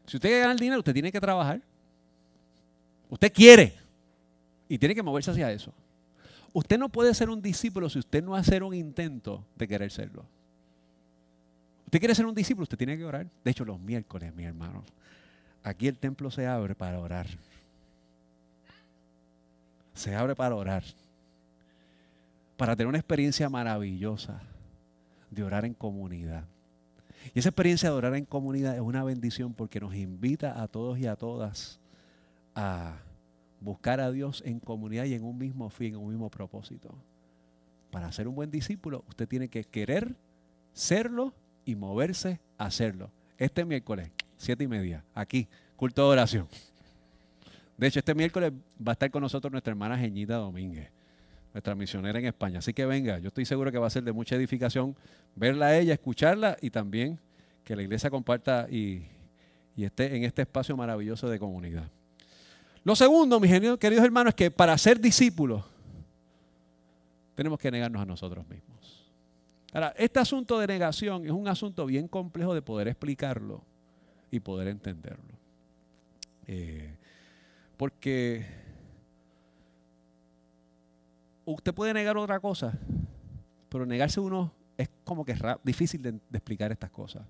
[0.06, 1.62] Si usted quiere ganar dinero, usted tiene que trabajar.
[3.10, 3.74] Usted quiere.
[4.68, 5.74] Y tiene que moverse hacia eso.
[6.54, 10.26] Usted no puede ser un discípulo si usted no hace un intento de querer serlo.
[11.86, 13.28] Usted quiere ser un discípulo, usted tiene que orar.
[13.44, 14.84] De hecho, los miércoles, mi hermano,
[15.64, 17.28] aquí el templo se abre para orar.
[19.96, 20.84] Se abre para orar.
[22.58, 24.42] Para tener una experiencia maravillosa
[25.32, 26.44] de orar en comunidad.
[27.34, 30.98] Y esa experiencia de orar en comunidad es una bendición porque nos invita a todos
[31.00, 31.80] y a todas
[32.56, 32.98] a
[33.62, 36.96] buscar a Dios en comunidad y en un mismo fin, en un mismo propósito.
[37.92, 40.16] Para ser un buen discípulo, usted tiene que querer
[40.74, 41.34] serlo
[41.66, 43.12] y moverse a hacerlo.
[43.38, 46.48] Este miércoles, siete y media, aquí, culto de oración.
[47.78, 48.52] De hecho, este miércoles
[48.86, 50.92] va a estar con nosotros nuestra hermana Geñita Domínguez,
[51.54, 52.60] nuestra misionera en España.
[52.60, 54.96] Así que venga, yo estoy seguro que va a ser de mucha edificación
[55.36, 57.20] verla a ella, escucharla y también
[57.64, 59.06] que la iglesia comparta y,
[59.76, 61.90] y esté en este espacio maravilloso de comunidad.
[62.84, 65.64] Lo segundo, mis queridos hermanos, es que para ser discípulos
[67.36, 69.10] tenemos que negarnos a nosotros mismos.
[69.72, 73.64] Ahora, este asunto de negación es un asunto bien complejo de poder explicarlo
[74.32, 75.38] y poder entenderlo.
[76.48, 76.96] Eh,
[77.78, 78.46] porque
[81.46, 82.78] usted puede negar otra cosa,
[83.70, 87.26] pero negarse uno es como que es difícil de, explicar estas cosas.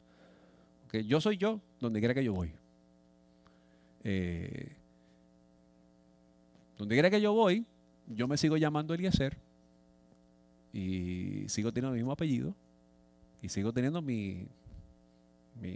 [0.81, 2.53] Porque yo soy yo donde quiera que yo voy.
[4.03, 4.78] Eh,
[6.79, 7.65] donde quiera que yo voy,
[8.07, 9.37] yo me sigo llamando Eliezer
[10.71, 12.55] y sigo teniendo el mismo apellido
[13.41, 14.47] y sigo teniendo mi,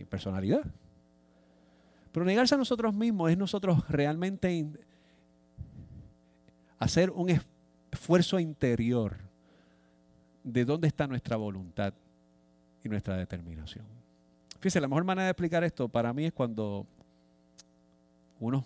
[0.10, 0.64] personalidad.
[2.14, 4.66] Pero negarse a nosotros mismos es nosotros realmente
[6.80, 7.38] hacer un
[7.92, 9.18] esfuerzo interior
[10.42, 11.94] de dónde está nuestra voluntad
[12.82, 13.86] y nuestra determinación.
[14.60, 16.88] Fíjese, la mejor manera de explicar esto para mí es cuando
[18.40, 18.64] unos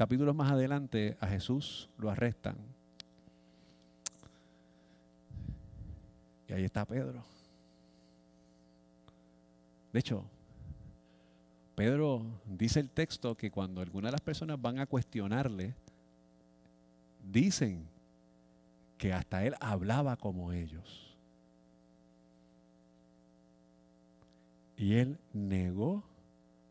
[0.00, 2.56] capítulos más adelante a Jesús lo arrestan.
[6.48, 7.22] Y ahí está Pedro.
[9.92, 10.24] De hecho,
[11.74, 15.74] Pedro dice el texto que cuando algunas de las personas van a cuestionarle,
[17.30, 17.86] dicen
[18.96, 21.14] que hasta él hablaba como ellos.
[24.78, 26.02] Y él negó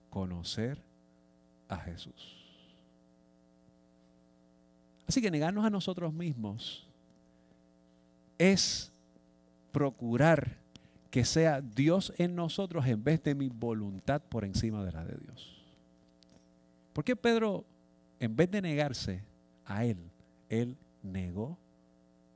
[0.10, 0.82] conocer
[1.68, 2.39] a Jesús.
[5.10, 6.88] Así que negarnos a nosotros mismos
[8.38, 8.92] es
[9.72, 10.58] procurar
[11.10, 15.18] que sea Dios en nosotros en vez de mi voluntad por encima de la de
[15.18, 15.64] Dios.
[16.94, 17.66] ¿Por qué Pedro,
[18.20, 19.24] en vez de negarse
[19.66, 19.98] a él,
[20.48, 21.58] él negó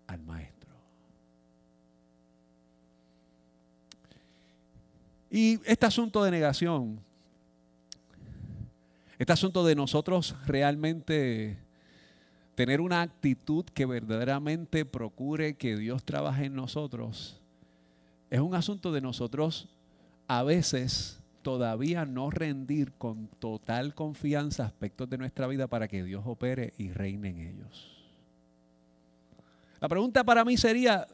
[0.07, 0.73] al maestro?
[5.29, 6.99] Y este asunto de negación,
[9.19, 11.62] este asunto de nosotros realmente
[12.55, 17.41] tener una actitud que verdaderamente procure que Dios trabaje en nosotros,
[18.29, 19.69] es un asunto de nosotros
[20.27, 26.23] a veces todavía no rendir con total confianza aspectos de nuestra vida para que Dios
[26.25, 27.91] opere y reine en ellos.
[29.81, 31.05] La pregunta para mí sería,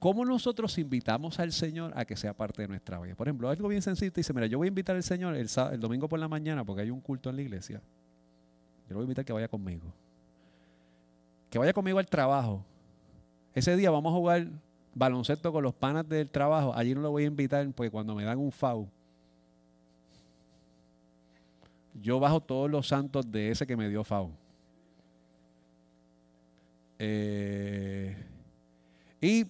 [0.00, 3.14] ¿cómo nosotros invitamos al Señor a que sea parte de nuestra vida?
[3.14, 5.80] Por ejemplo, algo bien sencillo, dice, mira, yo voy a invitar al Señor el, el
[5.80, 7.80] domingo por la mañana porque hay un culto en la iglesia.
[8.88, 9.94] Yo lo voy a invitar que vaya conmigo.
[11.50, 12.64] Que vaya conmigo al trabajo.
[13.54, 14.46] Ese día vamos a jugar
[14.94, 18.24] baloncesto con los panas del trabajo, allí no lo voy a invitar porque cuando me
[18.24, 18.88] dan un FAU,
[22.02, 24.30] yo bajo todos los santos de ese que me dio FAU.
[26.98, 28.16] Eh,
[29.20, 29.46] y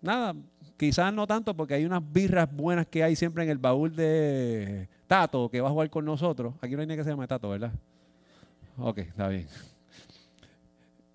[0.00, 0.34] nada,
[0.76, 4.88] quizás no tanto porque hay unas birras buenas que hay siempre en el baúl de
[5.08, 6.54] Tato que va a jugar con nosotros.
[6.60, 7.72] Aquí no hay ni que se llame Tato, ¿verdad?
[8.78, 9.46] Ok, está bien.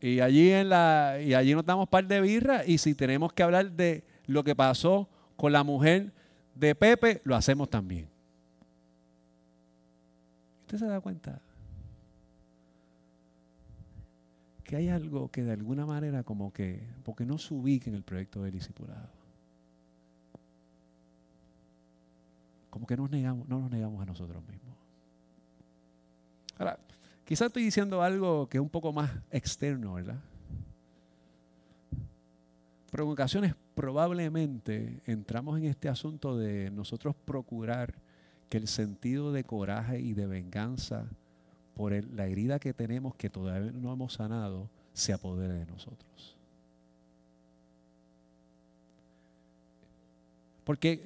[0.02, 3.44] Y allí, en la, y allí nos damos par de birra y si tenemos que
[3.44, 6.14] hablar de lo que pasó con la mujer
[6.56, 8.08] de Pepe, lo hacemos también.
[10.62, 11.42] ¿Usted se da cuenta?
[14.64, 18.04] Que hay algo que de alguna manera como que, porque no se ubica en el
[18.04, 19.20] proyecto del discipulado.
[22.70, 24.76] como que nos negamos, no nos negamos a nosotros mismos.
[26.58, 26.78] Ahora,
[27.30, 30.20] quizás estoy diciendo algo que es un poco más externo, ¿verdad?
[32.90, 37.94] Pero en ocasiones probablemente entramos en este asunto de nosotros procurar
[38.50, 41.06] que el sentido de coraje y de venganza
[41.76, 46.36] por la herida que tenemos que todavía no hemos sanado se apodere de nosotros.
[50.64, 51.04] Porque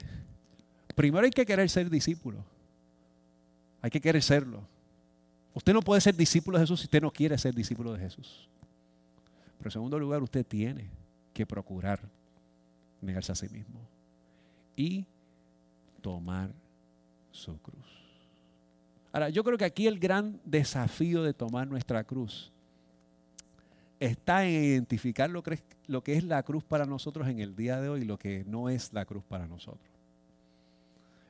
[0.96, 2.46] primero hay que querer ser discípulo.
[3.82, 4.72] Hay que querer serlo.
[5.54, 8.48] Usted no puede ser discípulo de Jesús si usted no quiere ser discípulo de Jesús.
[9.58, 10.90] Pero en segundo lugar, usted tiene
[11.34, 12.00] que procurar
[13.02, 13.80] negarse a sí mismo
[14.76, 15.06] y
[16.02, 16.52] tomar
[17.32, 17.86] su cruz.
[19.12, 22.52] Ahora, yo creo que aquí el gran desafío de tomar nuestra cruz
[24.00, 27.56] está en identificar lo que, es, lo que es la cruz para nosotros en el
[27.56, 29.88] día de hoy y lo que no es la cruz para nosotros.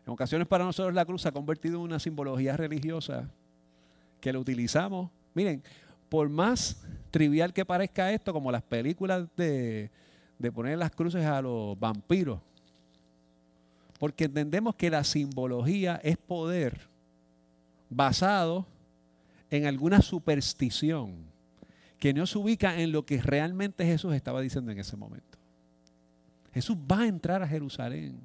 [0.05, 3.29] En ocasiones para nosotros la cruz se ha convertido en una simbología religiosa
[4.23, 5.11] que lo utilizamos.
[5.33, 5.61] Miren,
[6.07, 6.81] por más
[7.11, 9.91] trivial que parezca esto, como las películas de,
[10.53, 12.39] poner las cruces a los vampiros,
[13.99, 16.87] porque entendemos que la simbología es poder
[17.89, 18.65] basado
[19.49, 21.15] en alguna superstición
[21.99, 25.37] que no se ubica en lo que realmente Jesús estaba diciendo en ese momento.
[26.53, 28.21] Jesús va a entrar a Jerusalén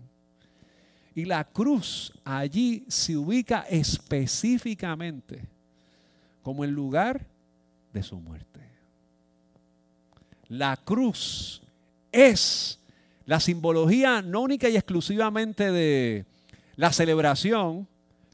[1.13, 5.58] y la cruz allí se ubica específicamente
[6.43, 7.27] como el lugar
[7.93, 8.61] de su muerte.
[10.49, 11.63] La cruz
[12.11, 12.79] es
[13.27, 16.25] la simbología no única y exclusivamente de
[16.77, 17.87] la celebración,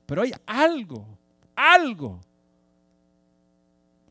[0.07, 1.07] pero hay algo,
[1.57, 2.21] algo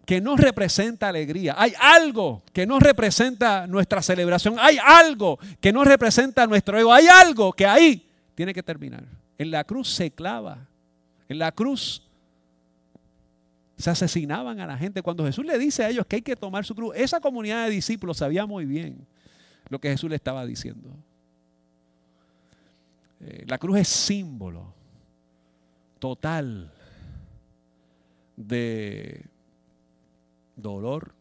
[0.05, 1.55] que no representa alegría.
[1.57, 4.55] Hay algo que no representa nuestra celebración.
[4.59, 6.91] Hay algo que no representa nuestro ego.
[6.91, 9.03] Hay algo que ahí tiene que terminar.
[9.37, 10.67] En la cruz se clava.
[11.29, 12.02] En la cruz
[13.77, 15.01] se asesinaban a la gente.
[15.01, 17.71] Cuando Jesús le dice a ellos que hay que tomar su cruz, esa comunidad de
[17.71, 19.05] discípulos sabía muy bien
[19.69, 20.89] lo que Jesús le estaba diciendo.
[23.21, 24.73] Eh, la cruz es símbolo
[25.99, 26.71] total
[28.35, 29.25] de
[30.55, 31.13] dolor,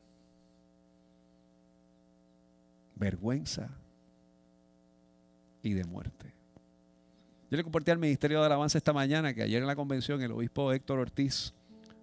[2.97, 3.69] vergüenza
[5.63, 6.33] y de muerte.
[7.51, 10.33] Yo le compartí al Ministerio de Alabanza esta mañana que ayer en la convención el
[10.33, 11.53] obispo Héctor Ortiz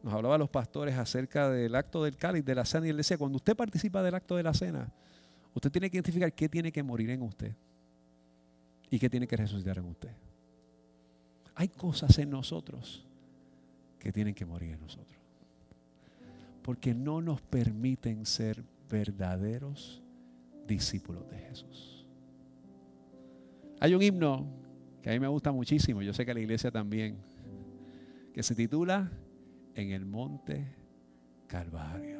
[0.03, 3.17] nos hablaba los pastores acerca del acto del cáliz, de la cena, y él decía,
[3.17, 4.91] cuando usted participa del acto de la cena,
[5.53, 7.53] usted tiene que identificar qué tiene que morir en usted
[8.89, 10.11] y qué tiene que resucitar en usted.
[11.55, 13.05] Hay cosas en nosotros
[13.99, 15.19] que tienen que morir en nosotros.
[16.63, 20.01] Porque no nos permiten ser verdaderos
[20.65, 22.05] discípulos de Jesús.
[23.81, 24.47] Hay un himno
[25.01, 27.17] que a mí me gusta muchísimo, yo sé que a la iglesia también,
[28.33, 29.11] que se titula
[29.75, 30.75] En el Monte
[31.47, 32.19] Calvario.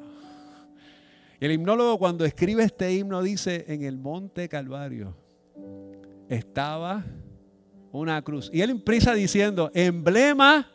[1.39, 5.15] Y el himnólogo cuando escribe este himno dice, en el Monte Calvario
[6.27, 7.05] estaba
[7.91, 8.49] una cruz.
[8.53, 10.67] Y él empieza diciendo, emblema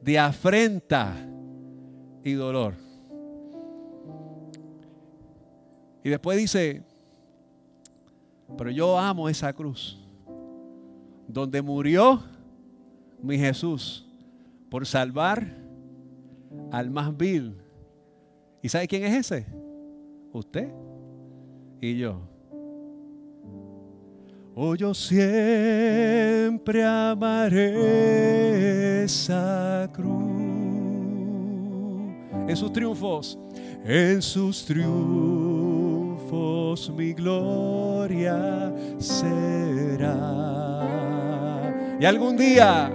[0.00, 1.16] de afrenta
[2.22, 2.74] y dolor.
[6.04, 6.84] Y después dice,
[8.56, 9.98] pero yo amo esa cruz
[11.26, 12.22] donde murió
[13.20, 14.06] mi Jesús
[14.70, 15.65] por salvar
[16.70, 17.56] al más vil.
[18.62, 19.46] ¿Y sabe quién es ese?
[20.32, 20.68] Usted
[21.80, 22.20] y yo.
[24.54, 27.74] Oh, yo siempre amaré
[29.04, 30.16] esa cruz.
[32.48, 33.38] En sus triunfos,
[33.84, 34.96] en sus triunfos
[36.96, 40.16] mi gloria será.
[42.00, 42.90] Y algún día,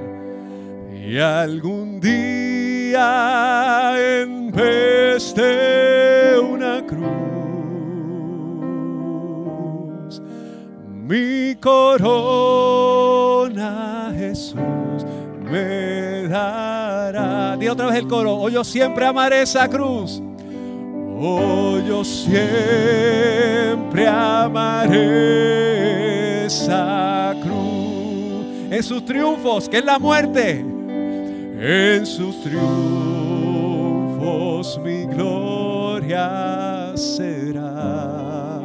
[0.92, 2.51] y algún día
[2.96, 7.02] en vez de una cruz,
[11.08, 12.92] mi corona
[14.18, 15.06] Jesús
[15.44, 17.58] me dará.
[17.58, 20.22] Di otra vez el coro, oh yo siempre amaré esa cruz.
[21.24, 22.48] Oh, yo siempre
[24.08, 25.02] amaré
[26.46, 30.71] esa cruz en sus triunfos, que es la muerte.
[31.64, 33.62] En sus triunfos
[34.84, 38.60] mi gloria será.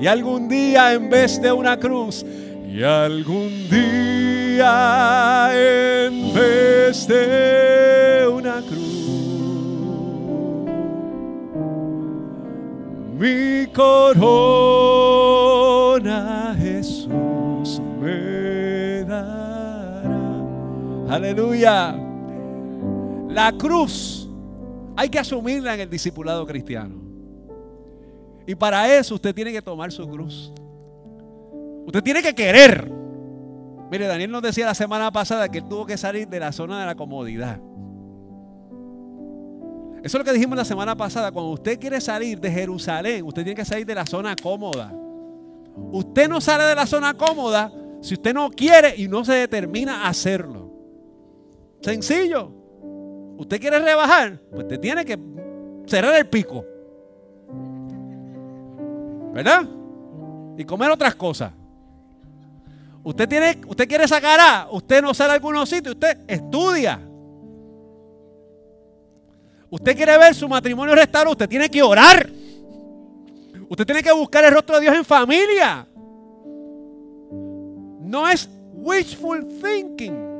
[0.00, 2.26] Y algún día en vez de una cruz,
[2.68, 8.82] y algún día en vez de una cruz,
[13.20, 14.16] mi corona
[16.58, 20.42] Jesús me dará.
[21.08, 22.01] Aleluya.
[23.32, 24.28] La cruz
[24.94, 27.00] hay que asumirla en el discipulado cristiano.
[28.46, 30.52] Y para eso usted tiene que tomar su cruz.
[31.86, 32.90] Usted tiene que querer.
[33.90, 36.80] Mire, Daniel nos decía la semana pasada que él tuvo que salir de la zona
[36.80, 37.58] de la comodidad.
[40.02, 41.30] Eso es lo que dijimos la semana pasada.
[41.30, 44.92] Cuando usted quiere salir de Jerusalén, usted tiene que salir de la zona cómoda.
[45.92, 50.04] Usted no sale de la zona cómoda si usted no quiere y no se determina
[50.04, 50.70] a hacerlo.
[51.80, 52.61] Sencillo.
[53.38, 55.18] Usted quiere rebajar, pues te tiene que
[55.86, 56.64] cerrar el pico.
[59.32, 59.66] ¿Verdad?
[60.56, 61.52] Y comer otras cosas.
[63.04, 67.00] Usted tiene, usted quiere sacar A, usted no sale a algunos sitios, usted estudia.
[69.70, 72.30] Usted quiere ver su matrimonio restaurado, usted tiene que orar.
[73.68, 75.86] Usted tiene que buscar el rostro de Dios en familia.
[78.00, 80.31] No es wishful thinking.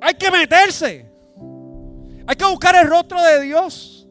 [0.00, 1.06] Hay que meterse.
[2.26, 4.06] Hay que buscar el rostro de Dios.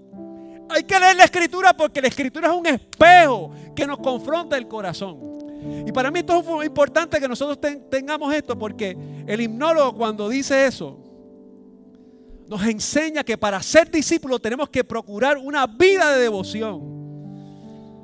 [0.70, 4.68] Hay que leer la escritura porque la escritura es un espejo que nos confronta el
[4.68, 5.20] corazón.
[5.86, 7.60] Y para mí esto es importante que nosotros
[7.90, 10.98] tengamos esto porque el himnólogo cuando dice eso,
[12.48, 16.98] nos enseña que para ser discípulos tenemos que procurar una vida de devoción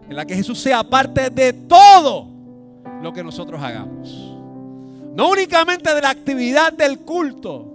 [0.10, 2.28] en la que Jesús sea parte de todo
[3.02, 4.10] lo que nosotros hagamos.
[5.16, 7.73] No únicamente de la actividad del culto,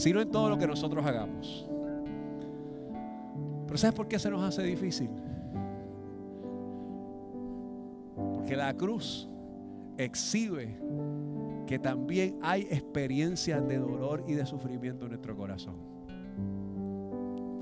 [0.00, 1.68] sino en todo lo que nosotros hagamos.
[3.66, 5.10] Pero ¿sabes por qué se nos hace difícil?
[8.34, 9.28] Porque la cruz
[9.98, 10.80] exhibe
[11.66, 15.76] que también hay experiencias de dolor y de sufrimiento en nuestro corazón.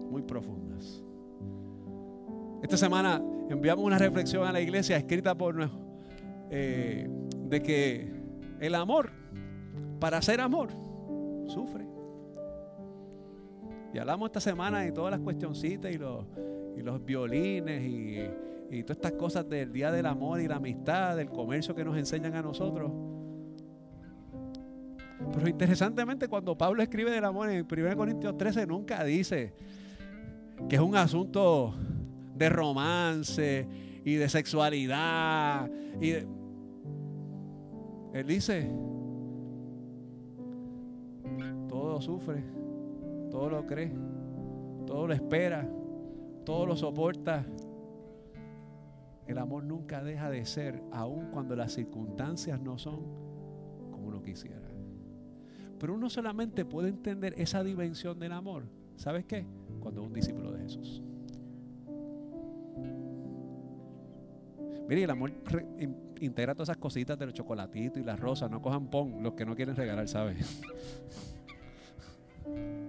[0.09, 1.03] Muy profundas.
[2.63, 3.21] Esta semana
[3.51, 5.69] enviamos una reflexión a la iglesia escrita por
[6.51, 7.11] eh,
[7.49, 8.13] de que
[8.61, 9.11] el amor,
[9.99, 10.69] para ser amor,
[11.49, 11.88] sufre.
[13.93, 16.25] Y hablamos esta semana de todas las cuestioncitas y los,
[17.05, 21.85] violines y, todas estas cosas del Día del Amor y la amistad, del comercio que
[21.85, 22.93] nos enseñan a nosotros.
[25.33, 29.55] Pero interesantemente, cuando Pablo escribe del amor en 1 Corintios 13, nunca dice
[30.69, 31.75] que es un asunto
[32.35, 33.67] de romance
[34.05, 35.69] y de sexualidad.
[36.01, 36.27] Él
[38.27, 38.71] dice,
[41.69, 42.43] todo sufre,
[43.39, 43.93] todo lo cree,
[44.85, 45.65] todo lo espera,
[46.45, 47.47] todo lo soporta.
[49.29, 52.97] El amor nunca deja de ser, aun cuando las circunstancias no son
[53.93, 54.59] como uno quisiera.
[55.79, 58.65] Pero uno solamente puede entender esa dimensión del amor.
[58.97, 59.47] ¿Sabes qué?
[59.79, 61.01] Cuando es un discípulo de Jesús.
[64.89, 65.31] Mire, el amor
[66.21, 68.51] integra todas esas cositas de los chocolatitos y las rosas.
[68.51, 70.61] No cojan pon los que no quieren regalar, ¿sabes?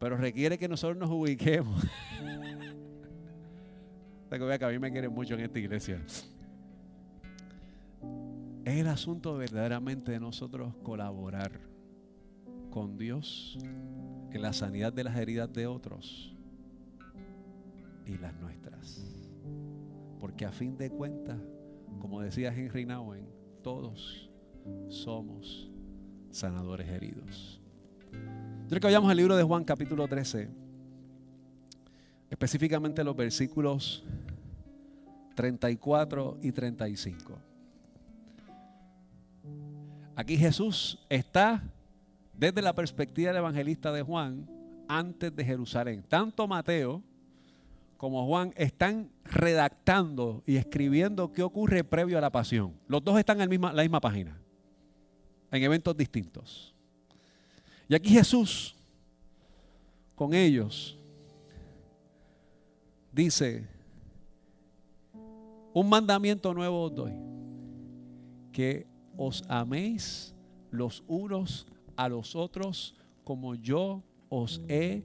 [0.00, 1.86] Pero requiere que nosotros nos ubiquemos.
[4.30, 6.02] que a mí me quieren mucho en esta iglesia.
[8.64, 11.60] Es el asunto verdaderamente de nosotros colaborar
[12.70, 13.58] con Dios
[14.32, 16.34] en la sanidad de las heridas de otros
[18.06, 19.04] y las nuestras.
[20.18, 21.38] Porque a fin de cuentas,
[22.00, 23.28] como decía Henry Nouwen,
[23.62, 24.30] todos
[24.88, 25.70] somos
[26.30, 27.60] sanadores heridos.
[28.70, 30.48] Quiero que vayamos al libro de Juan capítulo 13,
[32.30, 34.04] específicamente los versículos
[35.34, 37.36] 34 y 35.
[40.14, 41.64] Aquí Jesús está
[42.32, 44.48] desde la perspectiva del evangelista de Juan
[44.86, 46.04] antes de Jerusalén.
[46.08, 47.02] Tanto Mateo
[47.96, 52.74] como Juan están redactando y escribiendo qué ocurre previo a la pasión.
[52.86, 54.40] Los dos están en la misma página,
[55.50, 56.72] en eventos distintos.
[57.90, 58.76] Y aquí Jesús,
[60.14, 60.96] con ellos,
[63.10, 63.66] dice,
[65.74, 67.12] un mandamiento nuevo os doy,
[68.52, 68.86] que
[69.16, 70.32] os améis
[70.70, 71.66] los unos
[71.96, 75.02] a los otros como yo os he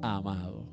[0.00, 0.64] amado.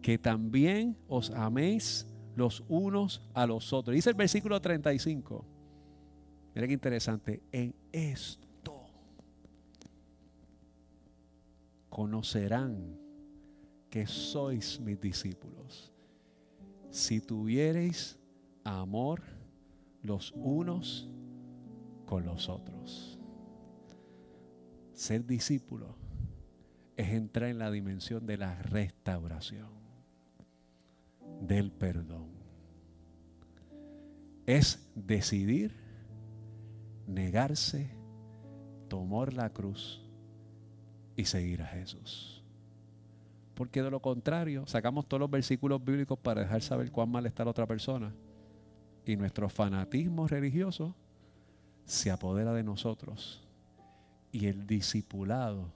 [0.00, 3.94] Que también os améis los unos a los otros.
[3.94, 5.44] Dice el versículo 35.
[6.54, 7.42] Mira qué interesante.
[7.52, 8.47] En esto
[11.98, 12.96] conocerán
[13.90, 15.92] que sois mis discípulos.
[16.90, 18.16] Si tuviereis
[18.62, 19.20] amor
[20.04, 21.10] los unos
[22.06, 23.18] con los otros.
[24.92, 25.96] Ser discípulo
[26.96, 29.72] es entrar en la dimensión de la restauración,
[31.40, 32.28] del perdón.
[34.46, 35.74] es decidir,
[37.08, 37.90] negarse,
[38.86, 40.07] tomar la cruz
[41.18, 42.40] y seguir a Jesús.
[43.54, 47.44] Porque de lo contrario, sacamos todos los versículos bíblicos para dejar saber cuán mal está
[47.44, 48.14] la otra persona.
[49.04, 50.94] Y nuestro fanatismo religioso
[51.84, 53.42] se apodera de nosotros.
[54.30, 55.72] Y el discipulado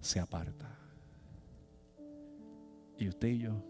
[0.00, 0.76] se aparta.
[2.98, 3.62] Y usted y yo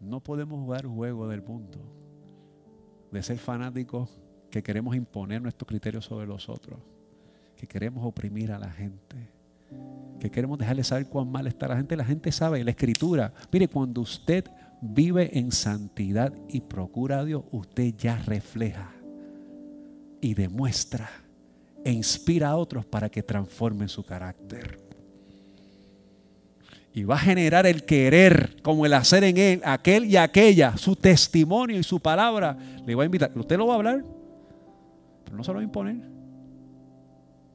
[0.00, 1.78] no podemos jugar juego del mundo
[3.10, 4.08] de ser fanáticos
[4.50, 6.80] que queremos imponer nuestros criterios sobre los otros,
[7.58, 9.16] que queremos oprimir a la gente,
[10.20, 11.96] que queremos dejarle saber cuán mal está la gente.
[11.96, 14.44] La gente sabe, la escritura, mire, cuando usted
[14.80, 18.92] vive en santidad y procura a Dios, usted ya refleja
[20.20, 21.10] y demuestra
[21.84, 24.78] e inspira a otros para que transformen su carácter.
[26.94, 30.94] Y va a generar el querer como el hacer en él, aquel y aquella, su
[30.94, 32.56] testimonio y su palabra.
[32.86, 33.32] Le va a invitar.
[33.34, 34.04] Usted lo va a hablar,
[35.24, 36.17] pero no se lo va a imponer.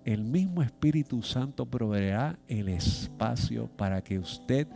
[0.05, 4.67] El mismo Espíritu Santo proveerá el espacio para que usted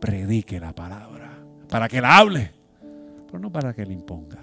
[0.00, 1.38] predique la palabra,
[1.68, 2.52] para que la hable,
[3.26, 4.40] pero no para que la imponga.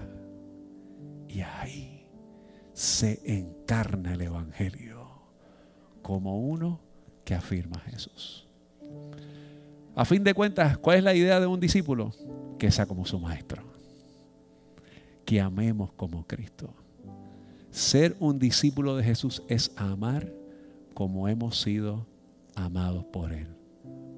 [1.27, 2.07] Y ahí
[2.73, 5.07] se encarna el Evangelio
[6.03, 6.79] como uno
[7.25, 8.47] que afirma a Jesús.
[9.95, 12.11] A fin de cuentas, ¿cuál es la idea de un discípulo?
[12.59, 13.63] Que sea como su maestro.
[15.25, 16.73] Que amemos como Cristo.
[17.73, 20.31] Ser un discípulo de Jesús es amar
[20.93, 22.05] como hemos sido
[22.53, 23.47] amados por Él.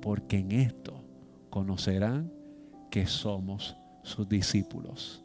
[0.02, 1.02] Porque en esto
[1.50, 2.30] conocerán
[2.92, 5.24] que somos sus discípulos,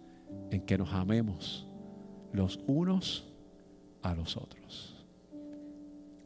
[0.52, 1.66] en que nos amemos
[2.32, 3.26] los unos
[4.00, 5.04] a los otros.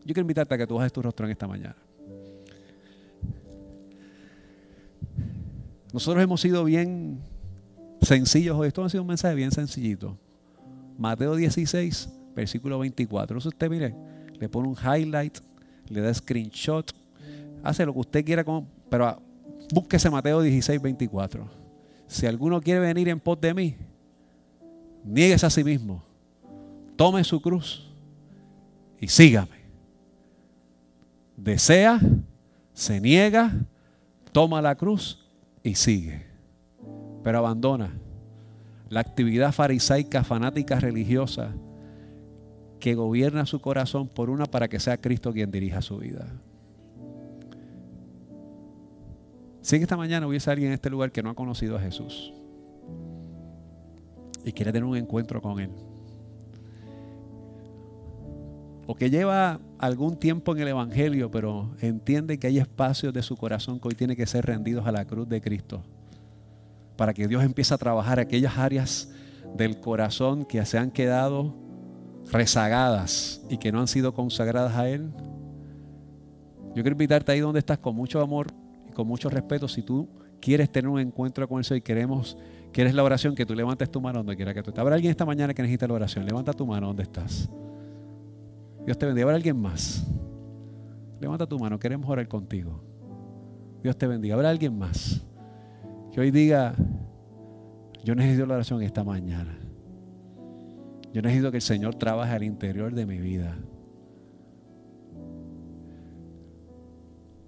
[0.01, 1.77] Yo quiero invitarte a que tú bajes tu rostro en esta mañana.
[5.91, 7.19] Nosotros hemos sido bien
[8.03, 8.69] sencillos hoy.
[8.69, 10.19] Esto ha sido un mensaje bien sencillito.
[10.99, 13.39] Mateo 16, versículo 24.
[13.39, 13.95] Eso usted mire,
[14.39, 15.39] le pone un highlight,
[15.89, 16.93] le da screenshot,
[17.63, 19.21] hace lo que usted quiera, con, pero
[19.73, 21.49] búsquese Mateo 16, 24.
[22.07, 23.77] Si alguno quiere venir en pos de mí,
[25.05, 26.03] nieguese a sí mismo,
[26.97, 27.91] tome su cruz
[29.01, 29.65] y sígame.
[31.37, 32.01] Desea,
[32.73, 33.53] se niega,
[34.33, 35.27] toma la cruz
[35.63, 36.27] y sigue.
[37.23, 38.04] Pero abandona
[38.89, 41.55] la actividad farisaica, fanática, religiosa
[42.81, 46.27] que gobierna su corazón por una para que sea Cristo quien dirija su vida.
[49.63, 52.35] Si esta mañana hubiese alguien en este lugar que no ha conocido a Jesús
[54.45, 55.71] y quiere tener un encuentro con Él,
[58.87, 63.37] o que lleva algún tiempo en el Evangelio, pero entiende que hay espacios de su
[63.37, 65.83] corazón que hoy tiene que ser rendidos a la cruz de Cristo,
[66.97, 69.13] para que Dios empiece a trabajar aquellas áreas
[69.55, 71.55] del corazón que se han quedado
[72.33, 75.11] rezagadas y que no han sido consagradas a Él.
[76.75, 78.49] Yo quiero invitarte ahí donde estás con mucho amor
[78.89, 79.69] y con mucho respeto.
[79.69, 80.09] Si tú
[80.41, 82.37] quieres tener un encuentro con Él y queremos,
[82.73, 84.81] quieres la oración, que tú levantes tu mano donde quiera que tú estés.
[84.81, 86.27] Habrá alguien esta mañana que necesita la oración.
[86.27, 87.49] Levanta tu mano donde estás.
[88.85, 89.25] Dios te bendiga.
[89.25, 90.05] ¿Habrá alguien más?
[91.21, 92.83] Levanta tu mano, queremos orar contigo.
[93.83, 94.35] Dios te bendiga.
[94.35, 95.25] ¿Habrá alguien más?
[96.15, 96.77] Que hoy diga,
[98.05, 99.59] yo necesito la oración esta mañana.
[101.13, 103.59] Yo necesito que el Señor trabaje al interior de mi vida.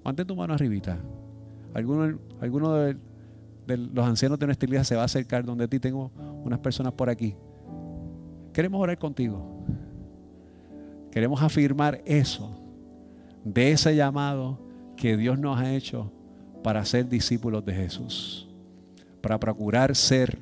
[0.04, 0.98] Mantén tu mano arribita.
[1.74, 2.96] Alguno, alguno de,
[3.68, 5.78] de, los ancianos de nuestra iglesia se va a acercar donde ti.
[5.78, 6.10] Tengo
[6.44, 7.36] unas personas por aquí.
[8.52, 9.64] Queremos orar contigo.
[11.12, 12.60] Queremos afirmar eso,
[13.44, 14.58] de ese llamado
[14.96, 16.12] que Dios nos ha hecho
[16.64, 18.45] para ser discípulos de Jesús,
[19.26, 20.38] para procurar ser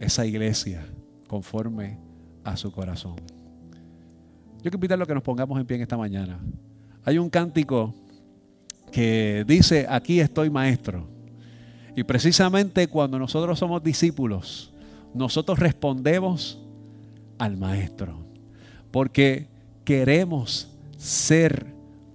[0.00, 0.84] esa iglesia
[1.28, 2.00] conforme
[2.42, 3.14] a su corazón.
[3.14, 6.40] Yo quiero invitarlo a que nos pongamos en pie en esta mañana.
[7.04, 7.94] Hay un cántico
[8.90, 11.06] que dice, aquí estoy maestro.
[11.94, 14.72] Y precisamente cuando nosotros somos discípulos,
[15.14, 16.60] nosotros respondemos
[17.38, 18.18] al maestro
[18.90, 19.46] porque
[19.84, 21.66] queremos ser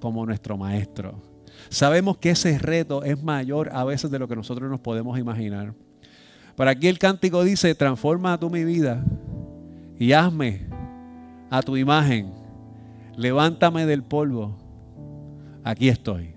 [0.02, 1.29] como nuestro maestro.
[1.68, 5.74] Sabemos que ese reto es mayor a veces de lo que nosotros nos podemos imaginar.
[6.56, 9.04] Pero aquí el cántico dice, transforma tú mi vida
[10.00, 10.68] y hazme
[11.50, 12.34] a tu imagen.
[13.18, 14.58] Levántame del polvo.
[15.64, 16.34] Aquí estoy.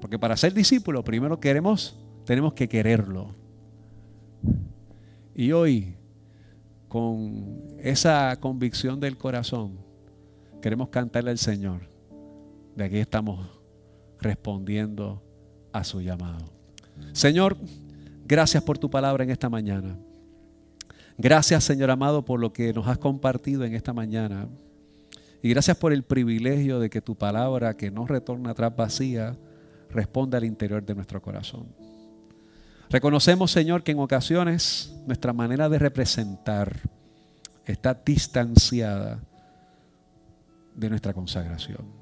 [0.00, 3.34] Porque para ser discípulo primero queremos, tenemos que quererlo.
[5.34, 5.96] Y hoy
[6.90, 9.78] con esa convicción del corazón,
[10.60, 11.88] queremos cantarle al Señor.
[12.74, 13.59] De aquí estamos
[14.20, 15.22] respondiendo
[15.72, 16.44] a su llamado.
[17.12, 17.56] Señor,
[18.26, 19.96] gracias por tu palabra en esta mañana.
[21.16, 24.48] Gracias, Señor amado, por lo que nos has compartido en esta mañana.
[25.42, 29.36] Y gracias por el privilegio de que tu palabra, que no retorna atrás vacía,
[29.90, 31.66] responda al interior de nuestro corazón.
[32.90, 36.80] Reconocemos, Señor, que en ocasiones nuestra manera de representar
[37.64, 39.20] está distanciada
[40.74, 41.99] de nuestra consagración.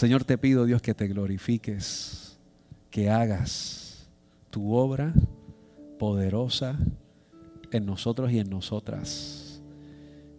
[0.00, 2.38] Señor, te pido, Dios, que te glorifiques,
[2.90, 4.08] que hagas
[4.48, 5.12] tu obra
[5.98, 6.78] poderosa
[7.70, 9.60] en nosotros y en nosotras.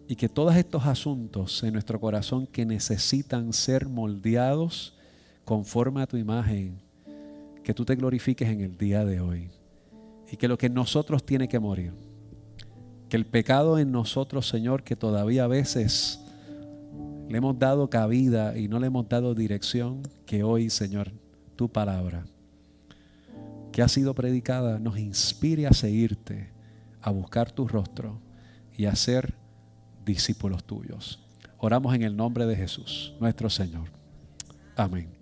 [0.08, 4.96] Y que todos estos asuntos en nuestro corazón que necesitan ser moldeados
[5.44, 6.82] conforme a tu imagen,
[7.62, 9.48] que tú te glorifiques en el día de hoy.
[10.32, 11.92] Y que lo que en nosotros tiene que morir,
[13.08, 16.18] que el pecado en nosotros, Señor, que todavía a veces
[17.28, 21.12] le hemos dado cabida y no le hemos dado dirección, que hoy, Señor,
[21.56, 22.24] tu palabra,
[23.72, 26.50] que ha sido predicada, nos inspire a seguirte
[27.00, 28.20] a buscar tu rostro
[28.76, 29.34] y a ser
[30.04, 31.20] discípulos tuyos.
[31.58, 33.88] Oramos en el nombre de Jesús, nuestro Señor.
[34.76, 35.21] Amén.